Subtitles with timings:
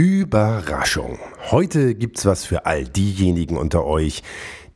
[0.00, 1.18] Überraschung.
[1.50, 4.22] Heute gibt's was für all diejenigen unter euch,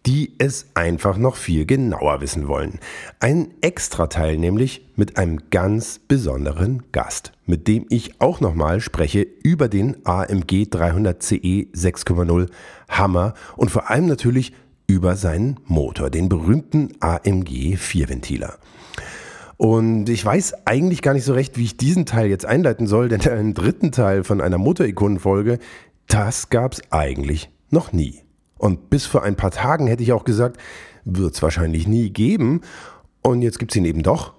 [0.05, 2.79] die es einfach noch viel genauer wissen wollen.
[3.21, 9.69] Ein Extrateil nämlich mit einem ganz besonderen Gast, mit dem ich auch nochmal spreche über
[9.69, 12.51] den AMG 300 CE 6,0
[12.91, 14.53] Hammer und vor allem natürlich
[14.87, 18.59] über seinen Motor, den berühmten AMG Vierventiler.
[19.65, 23.09] Und ich weiß eigentlich gar nicht so recht, wie ich diesen Teil jetzt einleiten soll,
[23.09, 25.59] denn einen dritten Teil von einer Motorikonenfolge,
[26.07, 28.21] das gab's eigentlich noch nie.
[28.59, 30.59] Und bis vor ein paar Tagen hätte ich auch gesagt,
[31.07, 32.61] wird's wahrscheinlich nie geben.
[33.23, 34.35] Und jetzt gibt's ihn eben doch.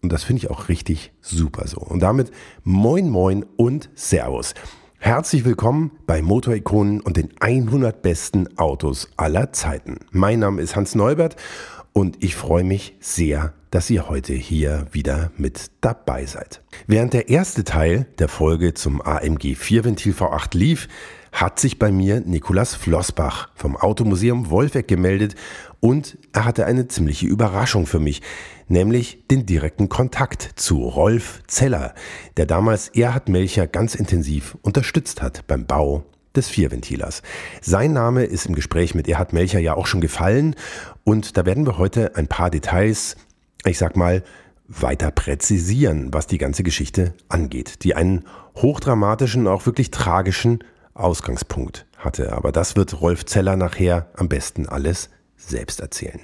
[0.00, 1.80] Und das finde ich auch richtig super so.
[1.80, 2.30] Und damit
[2.62, 4.54] moin moin und Servus.
[5.00, 9.98] Herzlich willkommen bei Motorikonen und den 100 besten Autos aller Zeiten.
[10.12, 11.34] Mein Name ist Hans Neubert
[11.98, 16.62] und ich freue mich sehr, dass ihr heute hier wieder mit dabei seid.
[16.86, 20.86] Während der erste Teil der Folge zum AMG 4-Ventil V8 lief,
[21.32, 25.34] hat sich bei mir Nikolas Flossbach vom Automuseum Wolfegg gemeldet
[25.80, 28.22] und er hatte eine ziemliche Überraschung für mich,
[28.68, 31.96] nämlich den direkten Kontakt zu Rolf Zeller,
[32.36, 36.04] der damals Erhard Melcher ganz intensiv unterstützt hat beim Bau
[36.36, 37.22] des Vierventilers.
[37.60, 40.54] Sein Name ist im Gespräch mit Erhard Melcher ja auch schon gefallen
[41.04, 43.16] und da werden wir heute ein paar Details
[43.64, 44.22] ich sag mal,
[44.68, 48.24] weiter präzisieren, was die ganze Geschichte angeht, die einen
[48.56, 50.62] hochdramatischen, auch wirklich tragischen
[50.94, 52.32] Ausgangspunkt hatte.
[52.32, 56.20] Aber das wird Rolf Zeller nachher am besten alles selbst erzählen.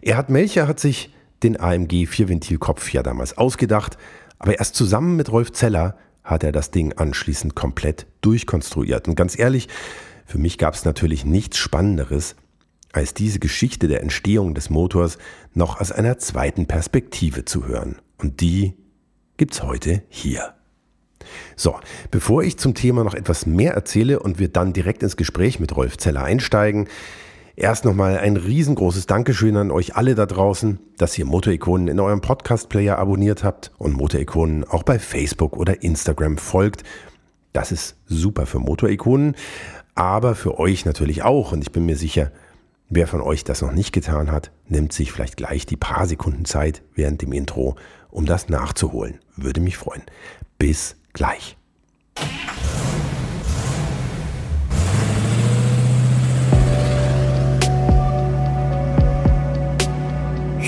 [0.00, 3.96] Erhard Melcher hat sich den AMG Vierventilkopf ja damals ausgedacht,
[4.38, 9.08] aber erst zusammen mit Rolf Zeller hat er das Ding anschließend komplett durchkonstruiert.
[9.08, 9.68] Und ganz ehrlich,
[10.24, 12.36] für mich gab es natürlich nichts Spannenderes,
[12.92, 15.18] als diese Geschichte der Entstehung des Motors
[15.54, 17.96] noch aus einer zweiten Perspektive zu hören.
[18.18, 18.74] Und die
[19.36, 20.54] gibt's heute hier.
[21.56, 21.78] So,
[22.10, 25.74] bevor ich zum Thema noch etwas mehr erzähle und wir dann direkt ins Gespräch mit
[25.76, 26.88] Rolf Zeller einsteigen,
[27.56, 32.20] erst nochmal ein riesengroßes Dankeschön an euch alle da draußen, dass ihr Motorikonen in eurem
[32.20, 36.84] Podcast-Player abonniert habt und Motorikonen auch bei Facebook oder Instagram folgt.
[37.52, 39.36] Das ist super für Motorikonen,
[39.94, 42.32] aber für euch natürlich auch und ich bin mir sicher,
[42.94, 46.44] Wer von euch das noch nicht getan hat, nimmt sich vielleicht gleich die paar Sekunden
[46.44, 47.74] Zeit während dem Intro,
[48.10, 49.18] um das nachzuholen.
[49.34, 50.02] Würde mich freuen.
[50.58, 51.56] Bis gleich.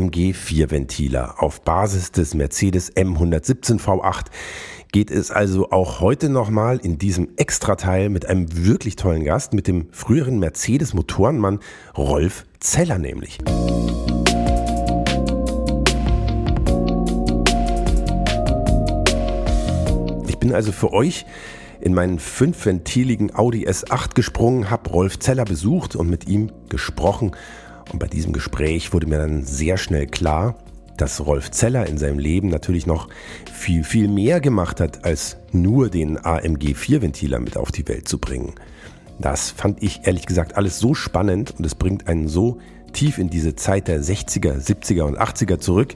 [0.00, 1.42] Den AMG 4-Ventiler.
[1.42, 4.26] Auf Basis des Mercedes M117 V8
[4.92, 9.68] geht es also auch heute nochmal in diesem Extrateil mit einem wirklich tollen Gast, mit
[9.68, 11.60] dem früheren Mercedes-Motorenmann
[11.96, 13.38] Rolf Zeller nämlich.
[20.26, 21.26] Ich bin also für euch
[21.80, 27.32] in meinen fünfventiligen Audi S8 gesprungen, habe Rolf Zeller besucht und mit ihm gesprochen
[27.92, 30.56] und bei diesem Gespräch wurde mir dann sehr schnell klar,
[30.96, 33.08] dass Rolf Zeller in seinem Leben natürlich noch
[33.52, 38.18] viel, viel mehr gemacht hat, als nur den AMG 4-Ventiler mit auf die Welt zu
[38.18, 38.54] bringen.
[39.18, 42.58] Das fand ich ehrlich gesagt alles so spannend und es bringt einen so
[42.92, 45.94] tief in diese Zeit der 60er, 70er und 80er zurück,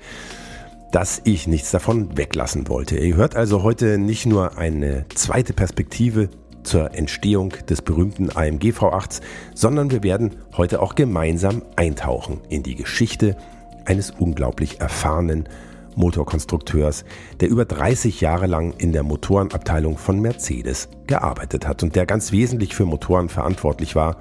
[0.93, 2.97] dass ich nichts davon weglassen wollte.
[2.99, 6.29] Ihr hört also heute nicht nur eine zweite Perspektive
[6.65, 9.21] zur Entstehung des berühmten AMG V8s,
[9.55, 13.37] sondern wir werden heute auch gemeinsam eintauchen in die Geschichte
[13.85, 15.49] eines unglaublich erfahrenen
[15.95, 17.05] Motorkonstrukteurs,
[17.41, 22.33] der über 30 Jahre lang in der Motorenabteilung von Mercedes gearbeitet hat und der ganz
[22.33, 24.17] wesentlich für Motoren verantwortlich war,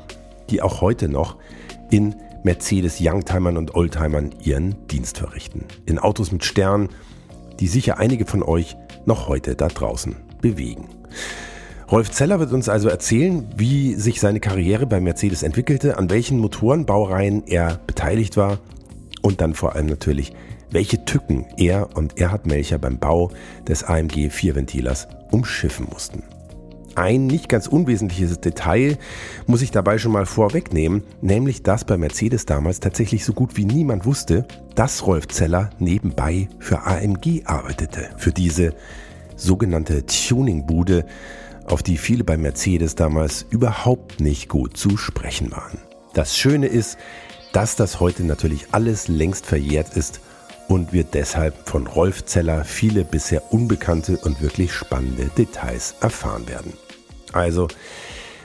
[0.49, 1.37] die auch heute noch
[1.89, 5.65] in Mercedes Youngtimern und Oldtimern ihren Dienst verrichten.
[5.85, 6.89] In Autos mit Sternen,
[7.59, 8.75] die sicher einige von euch
[9.05, 10.89] noch heute da draußen bewegen.
[11.93, 16.39] Rolf Zeller wird uns also erzählen, wie sich seine Karriere bei Mercedes entwickelte, an welchen
[16.39, 18.57] Motorenbaureihen er beteiligt war
[19.21, 20.33] und dann vor allem natürlich,
[20.71, 23.29] welche Tücken er und Erhard Melcher beim Bau
[23.67, 26.23] des AMG 4-Ventilers umschiffen mussten.
[26.95, 28.97] Ein nicht ganz unwesentliches Detail
[29.45, 33.65] muss ich dabei schon mal vorwegnehmen, nämlich dass bei Mercedes damals tatsächlich so gut wie
[33.65, 38.15] niemand wusste, dass Rolf Zeller nebenbei für AMG arbeitete.
[38.17, 38.73] Für diese
[39.35, 41.05] sogenannte Tuningbude,
[41.65, 45.79] auf die viele bei Mercedes damals überhaupt nicht gut zu sprechen waren.
[46.13, 46.97] Das Schöne ist,
[47.53, 50.21] dass das heute natürlich alles längst verjährt ist
[50.67, 56.73] und wir deshalb von Rolf Zeller viele bisher unbekannte und wirklich spannende Details erfahren werden.
[57.31, 57.67] Also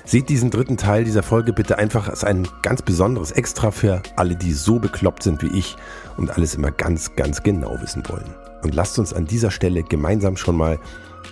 [0.04, 4.36] seht diesen dritten Teil dieser Folge bitte einfach als ein ganz besonderes Extra für alle,
[4.36, 5.76] die so bekloppt sind wie ich
[6.16, 8.34] und alles immer ganz, ganz genau wissen wollen.
[8.62, 10.78] Und lasst uns an dieser Stelle gemeinsam schon mal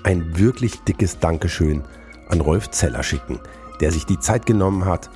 [0.06, 1.82] ein wirklich dickes Dankeschön
[2.29, 3.41] an Rolf Zeller schicken,
[3.81, 5.11] der sich die Zeit genommen hat,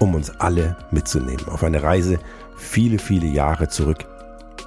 [0.00, 2.18] um uns alle mitzunehmen auf eine Reise
[2.56, 4.06] viele, viele Jahre zurück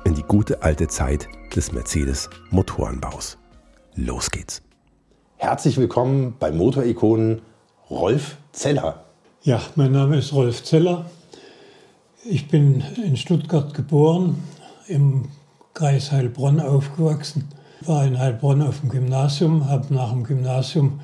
[0.04, 3.40] in die gute alte Zeit des Mercedes Motorenbaus.
[3.96, 4.62] Los geht's.
[5.38, 7.42] Herzlich willkommen bei Motorikonen
[7.90, 9.04] Rolf Zeller.
[9.42, 11.10] Ja, mein Name ist Rolf Zeller.
[12.24, 14.44] Ich bin in Stuttgart geboren,
[14.88, 15.30] im
[15.74, 17.50] Kreis Heilbronn aufgewachsen,
[17.88, 21.00] war in Heilbronn auf dem Gymnasium, habe nach dem Gymnasium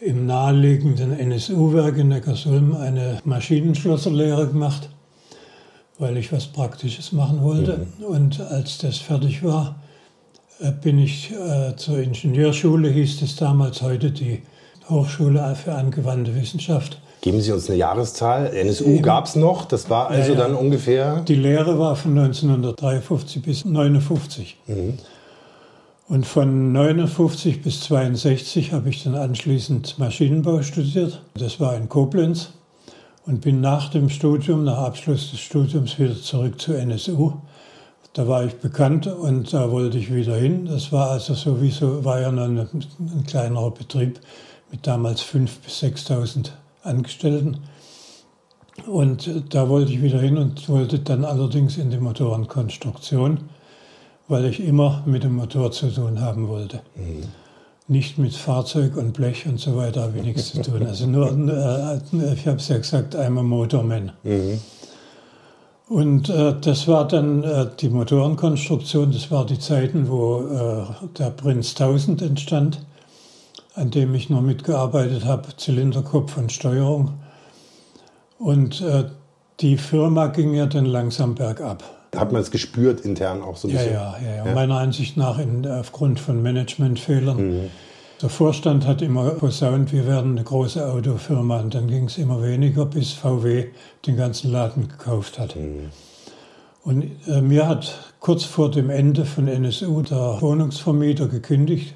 [0.00, 4.88] im naheliegenden NSU-Werk in Neckarsulm eine Maschinenschlosserlehre gemacht
[5.98, 7.86] weil ich was Praktisches machen wollte.
[7.98, 8.04] Mhm.
[8.04, 9.76] Und als das fertig war,
[10.60, 14.42] äh, bin ich äh, zur Ingenieurschule, hieß es damals heute die
[14.88, 17.00] Hochschule für angewandte Wissenschaft.
[17.20, 18.54] Geben Sie uns eine Jahreszahl.
[18.54, 20.44] NSU gab es noch, das war also ja, ja.
[20.46, 21.20] dann ungefähr.
[21.20, 24.58] Die Lehre war von 1953 bis 1959.
[24.66, 24.98] Mhm.
[26.06, 31.22] Und von 1959 bis 1962 habe ich dann anschließend Maschinenbau studiert.
[31.34, 32.50] Das war in Koblenz
[33.24, 37.32] und bin nach dem Studium, nach Abschluss des Studiums wieder zurück zur NSU.
[38.12, 40.66] Da war ich bekannt und da wollte ich wieder hin.
[40.66, 44.20] Das war also sowieso, war ja noch ein, ein kleinerer Betrieb
[44.70, 46.50] mit damals 5.000 bis 6.000
[46.82, 47.58] Angestellten.
[48.86, 53.38] Und da wollte ich wieder hin und wollte dann allerdings in die Motorenkonstruktion,
[54.28, 56.80] weil ich immer mit dem Motor zu tun haben wollte.
[56.96, 57.24] Mhm
[57.86, 60.86] nicht mit Fahrzeug und Blech und so weiter habe ich nichts zu tun.
[60.86, 64.12] Also nur, äh, ich habe es ja gesagt, einmal Motorman.
[64.22, 64.60] Mhm.
[65.88, 71.30] Und äh, das war dann äh, die Motorenkonstruktion, das war die Zeiten, wo äh, der
[71.30, 72.80] Prinz 1000 entstand,
[73.74, 77.10] an dem ich noch mitgearbeitet habe, Zylinderkopf und Steuerung.
[78.38, 79.04] Und äh,
[79.60, 81.84] die Firma ging ja dann langsam bergab.
[82.16, 83.94] Hat man es gespürt intern auch so ein ja, bisschen?
[83.94, 84.54] Ja, ja, ja.
[84.54, 87.36] Meiner Ansicht nach in, aufgrund von Managementfehlern.
[87.36, 87.70] Mhm.
[88.22, 91.60] Der Vorstand hat immer posaunt, wir werden eine große Autofirma.
[91.60, 93.66] Und dann ging es immer weniger, bis VW
[94.06, 95.56] den ganzen Laden gekauft hat.
[95.56, 95.90] Mhm.
[96.84, 101.94] Und äh, mir hat kurz vor dem Ende von NSU der Wohnungsvermieter gekündigt.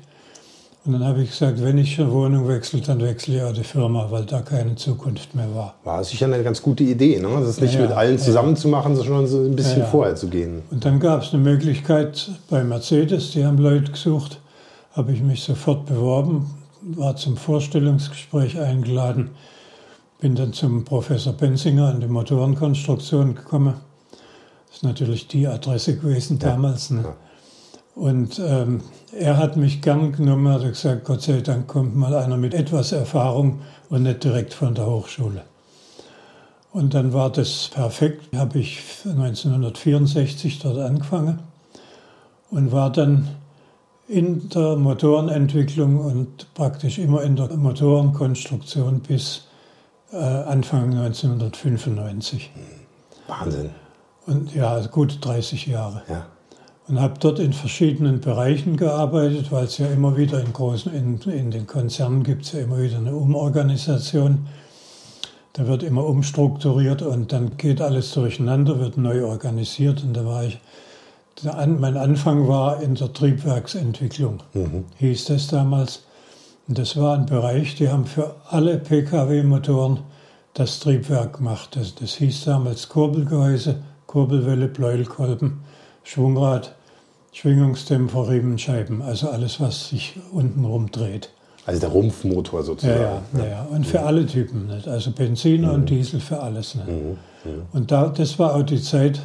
[0.88, 3.62] Und dann habe ich gesagt, wenn ich eine Wohnung wechsle, dann wechsle ich auch die
[3.62, 5.75] Firma, weil da keine Zukunft mehr war.
[5.85, 7.29] War sicher eine ganz gute Idee, ne?
[7.43, 8.56] das nicht ja, mit allen zusammen ja.
[8.94, 10.62] sondern so ein bisschen ja, vorher zu gehen.
[10.70, 14.40] Und dann gab es eine Möglichkeit bei Mercedes, die haben Leute gesucht,
[14.93, 19.32] habe ich mich sofort beworben, war zum Vorstellungsgespräch eingeladen,
[20.23, 23.75] bin dann zum Professor Benzinger in die Motorenkonstruktion gekommen.
[24.69, 26.88] Das ist natürlich die Adresse gewesen damals.
[26.88, 27.05] Ne?
[27.98, 28.80] Und ähm,
[29.10, 32.92] er hat mich gern genommen, hat gesagt, Gott sei Dank kommt mal einer mit etwas
[32.92, 33.58] Erfahrung
[33.90, 35.42] und nicht direkt von der Hochschule.
[36.72, 38.36] Und dann war das perfekt.
[38.36, 41.40] Habe ich 1964 dort angefangen
[42.52, 43.31] und war dann
[44.06, 49.48] in der Motorenentwicklung und praktisch immer in der Motorenkonstruktion bis
[50.12, 52.52] äh, Anfang 1995.
[53.26, 53.70] Wahnsinn.
[54.26, 56.02] Und ja, gut 30 Jahre.
[56.08, 56.26] Ja
[56.88, 61.20] und habe dort in verschiedenen Bereichen gearbeitet, weil es ja immer wieder in großen, in,
[61.30, 64.46] in den Konzernen gibt es ja immer wieder eine Umorganisation.
[65.52, 70.02] Da wird immer umstrukturiert und dann geht alles durcheinander, wird neu organisiert.
[70.02, 70.60] Und da war ich,
[71.42, 74.84] mein Anfang war in der Triebwerksentwicklung, mhm.
[74.96, 76.04] hieß das damals.
[76.68, 80.00] Und das war ein Bereich, die haben für alle Pkw-Motoren
[80.54, 81.76] das Triebwerk gemacht.
[81.76, 85.60] Das, das hieß damals Kurbelgehäuse, Kurbelwelle, Pleuelkolben,
[86.02, 86.74] Schwungrad
[87.40, 91.30] Schwingungsdämpfer, Riemenscheiben, also alles, was sich unten dreht.
[91.66, 93.00] Also der Rumpfmotor sozusagen.
[93.00, 93.62] Ja, ja, ja.
[93.70, 94.66] und für alle Typen.
[94.66, 94.88] Nicht?
[94.88, 95.74] Also Benziner mhm.
[95.74, 96.74] und Diesel für alles.
[96.74, 96.88] Nicht?
[96.88, 96.94] Mhm.
[97.44, 97.62] Mhm.
[97.72, 99.20] Und da, das war auch die Zeit,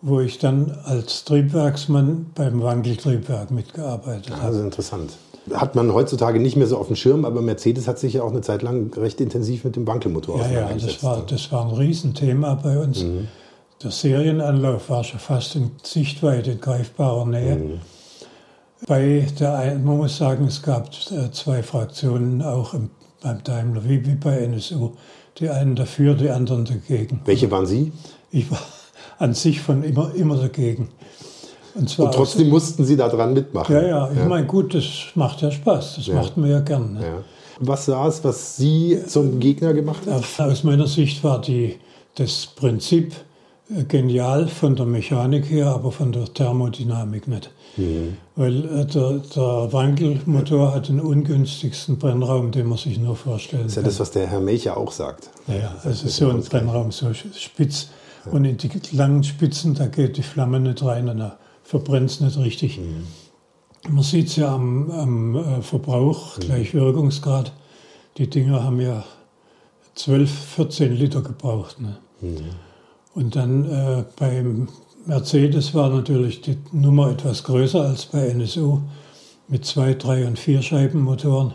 [0.00, 4.42] wo ich dann als Triebwerksmann beim Wankeltriebwerk mitgearbeitet habe.
[4.42, 5.12] Also interessant.
[5.52, 8.30] Hat man heutzutage nicht mehr so auf dem Schirm, aber Mercedes hat sich ja auch
[8.30, 11.02] eine Zeit lang recht intensiv mit dem Wankelmotor ja, auseinandergesetzt.
[11.02, 13.02] Ja, das war, das war ein Riesenthema bei uns.
[13.02, 13.28] Mhm.
[13.82, 17.56] Der Serienanlauf war schon fast in Sichtweite, in greifbarer Nähe.
[17.56, 17.80] Mhm.
[18.86, 22.90] Bei der, man muss sagen, es gab äh, zwei Fraktionen auch im
[23.22, 24.92] beim Daimler, wie, wie bei NSU.
[25.38, 27.20] Die einen dafür, die anderen dagegen.
[27.24, 27.92] Welche waren Sie?
[28.30, 28.60] Ich war
[29.18, 30.88] an sich von immer, immer dagegen.
[31.74, 33.74] Und, und trotzdem aus, mussten Sie daran mitmachen.
[33.74, 34.24] Ja, ja, ich ja.
[34.26, 34.84] meine, gut, das
[35.14, 36.14] macht ja Spaß, das ja.
[36.14, 36.94] macht man ja gern.
[36.94, 37.00] Ne?
[37.00, 37.24] Ja.
[37.60, 40.24] Was war es, was Sie zum Gegner gemacht haben?
[40.50, 41.78] Aus meiner Sicht war die,
[42.16, 43.14] das Prinzip
[43.88, 47.50] genial von der Mechanik her, aber von der Thermodynamik nicht.
[47.76, 48.16] Mhm.
[48.34, 53.66] Weil äh, der, der Wankelmotor hat den ungünstigsten Brennraum, den man sich nur vorstellen kann.
[53.68, 55.30] Das ist ja das, was der Herr Melcher auch sagt.
[55.46, 57.88] Ja, also so ein Brennraum, so spitz.
[58.26, 58.32] Ja.
[58.32, 62.20] Und in die langen Spitzen, da geht die Flamme nicht rein und da verbrennt es
[62.20, 62.78] nicht richtig.
[62.78, 63.06] Mhm.
[63.88, 66.40] Man sieht es ja am, am äh, Verbrauch, mhm.
[66.40, 67.52] gleich Wirkungsgrad.
[68.18, 69.04] Die Dinger haben ja
[69.94, 71.80] 12, 14 Liter gebraucht.
[71.80, 71.96] Ne?
[72.20, 72.36] Mhm.
[73.14, 74.68] Und dann äh, beim
[75.06, 78.80] Mercedes war natürlich die Nummer etwas größer als bei NSU
[79.48, 81.54] mit zwei, drei und vier Scheibenmotoren.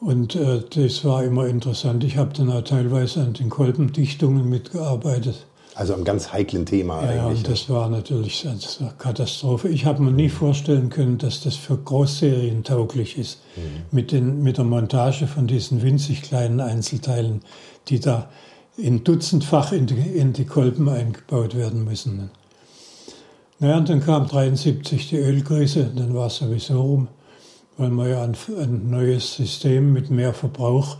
[0.00, 2.04] Und äh, das war immer interessant.
[2.04, 5.46] Ich habe dann auch teilweise an den Kolbendichtungen mitgearbeitet.
[5.74, 7.42] Also am ganz heiklen Thema ja, eigentlich.
[7.42, 9.68] Ja, das war natürlich eine Katastrophe.
[9.68, 13.40] Ich habe mir nie vorstellen können, dass das für Großserien tauglich ist.
[13.56, 13.62] Mhm.
[13.90, 17.42] Mit, den, mit der Montage von diesen winzig kleinen Einzelteilen,
[17.88, 18.30] die da
[18.76, 22.30] in dutzendfach in die, in die Kolben eingebaut werden müssen.
[23.58, 27.08] Naja, und dann kam 73 die Ölkrise, dann war es sowieso rum,
[27.76, 30.96] weil man ja ein, ein neues System mit mehr Verbrauch,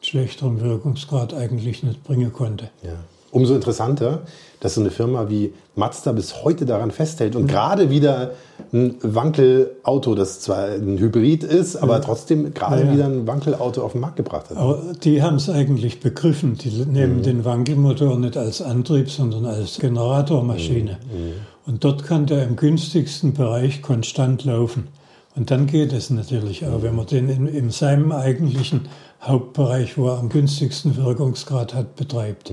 [0.00, 2.70] schlechterem Wirkungsgrad eigentlich nicht bringen konnte.
[2.82, 2.98] Ja.
[3.34, 4.22] Umso interessanter,
[4.60, 8.30] dass so eine Firma wie Mazda bis heute daran festhält und gerade wieder
[8.72, 12.92] ein Wankelauto, das zwar ein Hybrid ist, aber trotzdem gerade ja.
[12.92, 14.56] wieder ein Wankelauto auf den Markt gebracht hat.
[14.56, 16.56] Aber die haben es eigentlich begriffen.
[16.58, 17.22] Die nehmen mhm.
[17.24, 20.98] den Wankelmotor nicht als Antrieb, sondern als Generatormaschine.
[21.12, 21.18] Mhm.
[21.18, 21.32] mhm.
[21.66, 24.88] Und dort kann der im günstigsten Bereich konstant laufen.
[25.34, 28.82] Und dann geht es natürlich auch, wenn man den in, in seinem eigentlichen
[29.20, 32.52] Hauptbereich, wo er am günstigsten Wirkungsgrad hat, betreibt.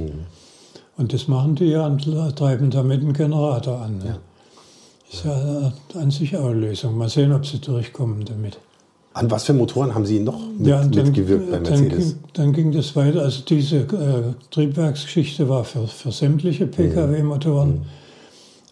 [1.02, 1.06] Mhm.
[1.06, 2.04] Und das machen die ja und
[2.36, 3.98] treiben damit einen Generator an.
[3.98, 4.06] Ne?
[4.06, 4.18] Ja.
[5.12, 6.98] Ist ja an sich auch eine Lösung.
[6.98, 8.60] Mal sehen, ob sie durchkommen damit.
[9.14, 11.90] An was für Motoren haben Sie noch mit, ja, dann, mitgewirkt bei Mercedes?
[11.90, 13.22] Dann ging, dann ging, das weiter.
[13.24, 17.70] Also diese äh, Triebwerksgeschichte war für, für sämtliche Pkw-Motoren.
[17.70, 17.82] Mhm.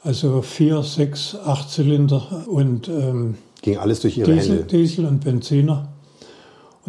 [0.01, 4.63] Also vier, sechs, acht Zylinder und ähm, ging alles durch Ihre Diesel, Hände.
[4.63, 5.89] Diesel und Benziner.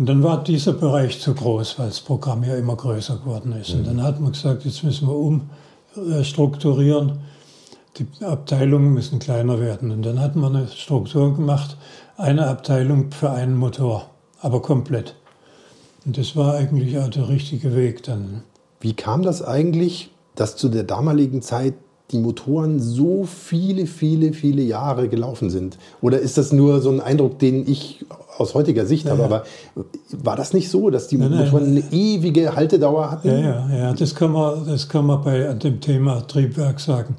[0.00, 3.74] Und dann war dieser Bereich zu groß, weil das Programm ja immer größer geworden ist.
[3.74, 3.80] Mhm.
[3.80, 7.18] Und dann hat man gesagt, jetzt müssen wir umstrukturieren.
[7.98, 9.90] Die Abteilungen müssen kleiner werden.
[9.90, 11.76] Und dann hat man eine Struktur gemacht,
[12.16, 14.08] eine Abteilung für einen Motor,
[14.40, 15.16] aber komplett.
[16.06, 18.42] Und das war eigentlich auch der richtige Weg dann.
[18.80, 21.74] Wie kam das eigentlich, dass zu der damaligen Zeit
[22.10, 25.78] die Motoren so viele, viele, viele Jahre gelaufen sind?
[26.00, 28.04] Oder ist das nur so ein Eindruck, den ich
[28.38, 29.24] aus heutiger Sicht ja, habe?
[29.24, 29.44] Aber
[30.10, 31.84] war das nicht so, dass die nein, Motoren nein.
[31.84, 33.28] eine ewige Haltedauer hatten?
[33.28, 37.16] Ja, ja, ja das, kann man, das kann man bei dem Thema Triebwerk sagen.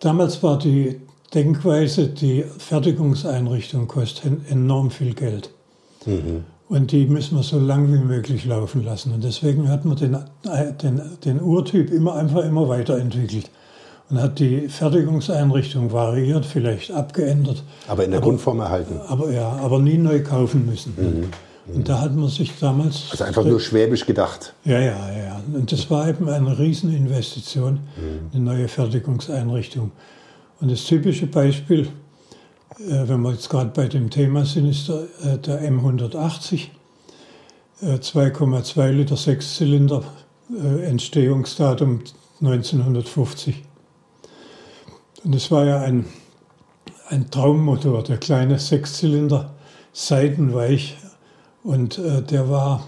[0.00, 1.00] Damals war die
[1.34, 5.50] Denkweise, die Fertigungseinrichtung kostet enorm viel Geld.
[6.06, 6.44] Mhm.
[6.68, 9.12] Und die müssen wir so lang wie möglich laufen lassen.
[9.14, 10.18] Und deswegen hat man den,
[10.82, 13.50] den, den Urtyp immer einfach immer weiterentwickelt
[14.10, 17.62] und hat die Fertigungseinrichtung variiert, vielleicht abgeändert.
[17.86, 19.00] Aber in der aber, Grundform erhalten.
[19.06, 20.94] Aber ja, aber nie neu kaufen müssen.
[20.96, 21.30] Mhm.
[21.74, 23.08] Und da hat man sich damals.
[23.10, 24.54] Also einfach nur schwäbisch gedacht.
[24.64, 25.42] Ja, ja, ja.
[25.52, 28.30] Und das war eben eine Rieseninvestition, mhm.
[28.32, 29.92] eine neue Fertigungseinrichtung.
[30.60, 31.88] Und das typische Beispiel,
[32.78, 36.68] äh, wenn wir jetzt gerade bei dem Thema sind, ist der, äh, der M180.
[37.80, 40.02] 2,2 äh, Liter Sechszylinder,
[40.82, 42.00] Entstehungsdatum
[42.40, 43.62] 1950.
[45.24, 46.04] Und es war ja ein,
[47.08, 49.50] ein Traummotor, der kleine Sechszylinder,
[49.92, 50.96] seitenweich.
[51.64, 52.84] Und äh, der war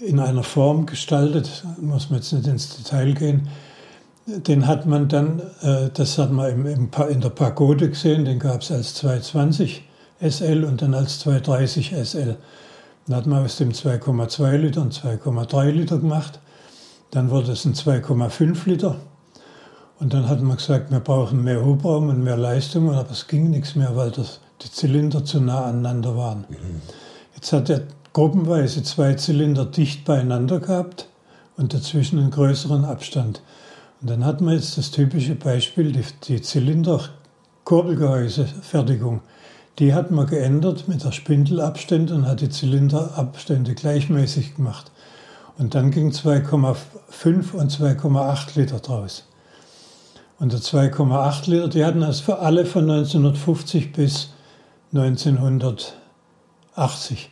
[0.00, 3.48] in einer Form gestaltet, muss man jetzt nicht ins Detail gehen.
[4.26, 8.38] Den hat man dann, äh, das hat man im, im, in der Pagode gesehen, den
[8.38, 9.84] gab es als 220
[10.20, 12.36] SL und dann als 230 SL.
[13.06, 16.40] Dann hat man aus dem 2,2 Liter und 2,3 Liter gemacht.
[17.10, 18.96] Dann wurde es ein 2,5 Liter
[20.00, 23.50] und dann hat man gesagt, wir brauchen mehr Hubraum und mehr Leistung, aber es ging
[23.50, 26.44] nichts mehr, weil das, die Zylinder zu nah aneinander waren.
[26.48, 26.82] Mhm.
[27.34, 31.08] Jetzt hat er gruppenweise zwei Zylinder dicht beieinander gehabt
[31.56, 33.40] und dazwischen einen größeren Abstand.
[34.00, 39.20] Und dann hat man jetzt das typische Beispiel, die, die Zylinder-Kurbelgehäusefertigung.
[39.80, 44.90] Die hat man geändert mit der Spindelabstände und hat die Zylinderabstände gleichmäßig gemacht.
[45.58, 49.27] Und dann ging 2,5 und 2,8 Liter draus.
[50.38, 54.30] Und der 2,8 Liter, die hatten das für alle von 1950 bis
[54.92, 57.30] 1980.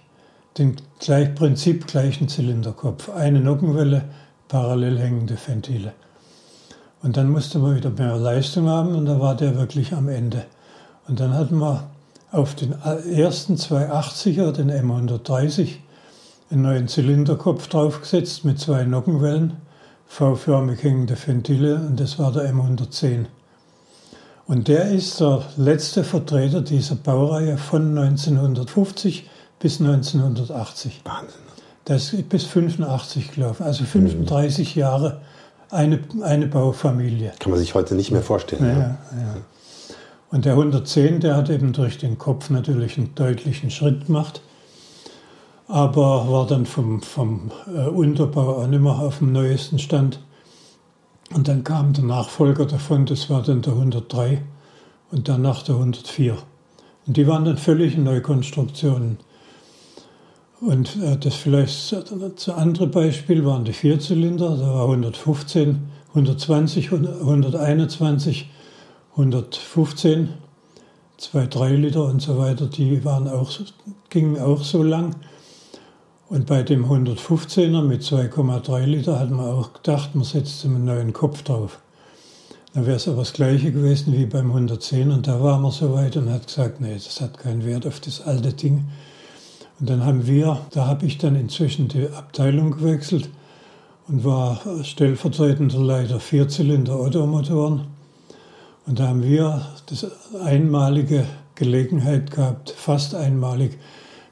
[0.59, 3.11] den gleich, Prinzip gleichen Zylinderkopf.
[3.11, 4.05] Eine Nockenwelle,
[4.49, 5.93] parallel hängende Ventile.
[7.03, 10.45] Und dann musste man wieder mehr Leistung haben und da war der wirklich am Ende.
[11.07, 11.89] Und dann hatten wir
[12.33, 15.77] auf den ersten 280er, den M130,
[16.51, 19.57] einen neuen Zylinderkopf draufgesetzt mit zwei Nockenwellen,
[20.07, 23.27] V-förmig hängende Ventile und das war der M110.
[24.47, 31.03] Und der ist der letzte Vertreter dieser Baureihe von 1950 bis 1980.
[31.05, 31.41] Wahnsinn.
[31.85, 34.81] Das ist bis 85 gelaufen, also 35 mhm.
[34.81, 35.21] Jahre
[35.71, 37.33] eine, eine Baufamilie.
[37.39, 38.65] Kann man sich heute nicht mehr vorstellen.
[38.65, 38.99] Ja, ja.
[39.19, 39.37] ja.
[40.31, 44.41] Und der 110, der hat eben durch den Kopf natürlich einen deutlichen Schritt gemacht,
[45.69, 50.21] aber war dann vom, vom äh, Unterbau auch nicht mehr auf dem neuesten Stand.
[51.35, 54.43] Und dann kam der Nachfolger davon, das war dann der 103
[55.11, 56.37] und danach der 104.
[57.07, 59.19] Und die waren dann völlig Neukonstruktionen.
[60.61, 68.49] Und äh, das vielleicht das andere Beispiel waren die Vierzylinder, da war 115, 120, 121,
[69.13, 70.29] 115,
[71.19, 73.51] zwei 3 Liter und so weiter, die waren auch,
[74.09, 75.17] gingen auch so lang.
[76.28, 81.12] Und bei dem 115er mit 2,3 Liter hat man auch gedacht, man setzt einen neuen
[81.12, 81.78] Kopf drauf.
[82.75, 85.95] Dann wäre es aber das Gleiche gewesen wie beim 110 und da war man so
[85.95, 88.87] weit und hat gesagt, nee, das hat keinen Wert auf das alte Ding.
[89.78, 93.30] Und dann haben wir, da habe ich dann inzwischen die Abteilung gewechselt
[94.09, 97.83] und war stellvertretender Leiter Vierzylinder Automotoren.
[98.85, 100.06] Und da haben wir das
[100.42, 103.78] einmalige Gelegenheit gehabt, fast einmalig,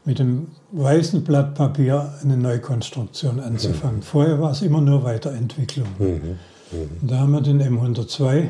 [0.04, 3.98] mit dem weißen Blatt Papier eine Neukonstruktion anzufangen.
[3.98, 4.02] Mhm.
[4.02, 5.86] Vorher war es immer nur Weiterentwicklung.
[5.98, 6.38] Mhm.
[6.72, 7.08] Mhm.
[7.08, 8.48] Da haben wir den M102,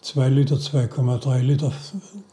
[0.00, 1.72] 2 Liter, 2,3 Liter,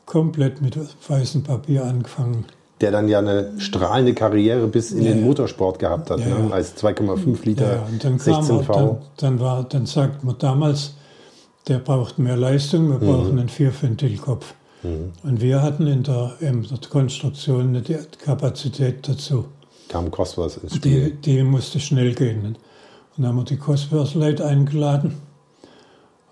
[0.05, 2.45] komplett mit weißem Papier angefangen.
[2.81, 6.53] Der dann ja eine strahlende Karriere bis in ja, den Motorsport gehabt hat, ja, ne?
[6.53, 8.73] als 2,5 Liter ja, und dann 16V.
[8.73, 10.93] Dann, dann, war, dann sagt man damals,
[11.67, 13.11] der braucht mehr Leistung, wir mhm.
[13.11, 14.53] brauchen einen Vierventilkopf.
[14.85, 15.11] Mhm.
[15.23, 19.45] Und wir hatten in der, in der Konstruktion nicht die Kapazität dazu.
[19.89, 21.11] Kam Cosworth ins Spiel.
[21.11, 22.45] Die, die musste schnell gehen.
[22.45, 22.57] Und
[23.17, 25.17] dann haben wir die Cosworth-Leute eingeladen.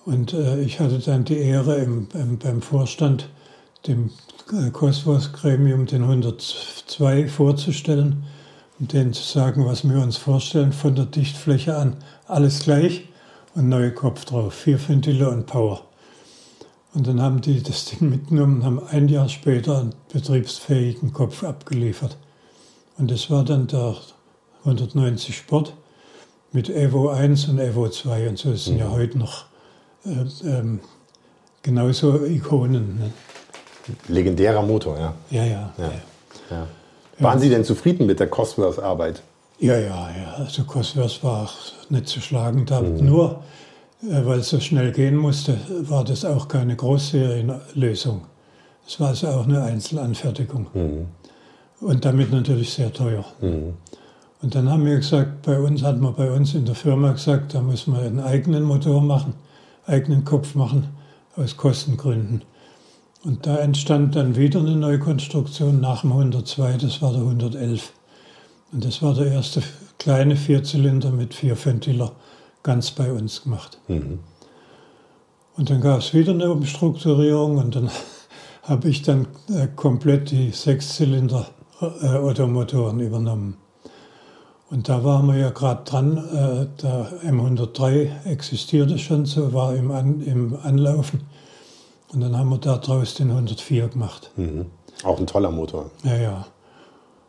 [0.05, 3.29] Und äh, ich hatte dann die Ehre, im, im, beim Vorstand
[3.87, 4.09] dem
[4.51, 8.23] äh, Cosworth-Gremium den 102 vorzustellen
[8.79, 13.07] und denen zu sagen, was wir uns vorstellen, von der Dichtfläche an alles gleich
[13.55, 15.81] und neue Kopf drauf, vier Ventile und Power.
[16.93, 21.43] Und dann haben die das Ding mitgenommen und haben ein Jahr später einen betriebsfähigen Kopf
[21.43, 22.17] abgeliefert.
[22.97, 23.95] Und das war dann der
[24.63, 25.73] 190 Sport
[26.51, 28.29] mit Evo 1 und Evo 2.
[28.29, 28.79] Und so sind mhm.
[28.79, 29.45] ja heute noch
[30.05, 30.81] äh, ähm,
[31.63, 32.99] genauso Ikonen.
[32.99, 33.13] Ne?
[34.07, 35.13] Legendärer Motor, ja.
[35.31, 35.73] Ja, ja.
[35.77, 35.91] ja.
[36.51, 36.67] ja.
[37.19, 39.23] Waren Sie denn zufrieden mit der Cosworth-Arbeit?
[39.59, 40.33] Ja, ja, ja.
[40.37, 41.49] Also Cosworth war
[41.89, 42.65] nicht zu schlagen.
[42.65, 43.05] Da mhm.
[43.05, 43.43] Nur
[44.09, 48.21] weil es so schnell gehen musste, war das auch keine Großserienlösung.
[48.85, 50.67] Es war also auch eine Einzelanfertigung.
[50.73, 51.05] Mhm.
[51.79, 53.25] Und damit natürlich sehr teuer.
[53.41, 53.73] Mhm.
[54.41, 57.53] Und dann haben wir gesagt, bei uns hat man bei uns in der Firma gesagt,
[57.53, 59.35] da muss man einen eigenen Motor machen,
[59.85, 60.89] eigenen Kopf machen,
[61.37, 62.43] aus Kostengründen.
[63.23, 67.93] Und da entstand dann wieder eine Neukonstruktion nach dem 102, das war der 111.
[68.73, 69.63] Und das war der erste
[69.97, 72.11] kleine Vierzylinder mit vier Ventiler
[72.63, 73.77] ganz bei uns gemacht.
[73.87, 74.19] Mhm.
[75.55, 77.91] Und dann gab es wieder eine Umstrukturierung und dann
[78.63, 83.57] habe ich dann äh, komplett die Sechszylinder-Automotoren äh, übernommen.
[84.69, 89.91] Und da waren wir ja gerade dran, äh, der M103 existierte schon so, war im,
[89.91, 91.21] An im Anlaufen.
[92.11, 94.31] Und dann haben wir daraus den 104 gemacht.
[94.35, 94.65] Mhm.
[95.03, 95.91] Auch ein toller Motor.
[96.03, 96.47] Ja, ja.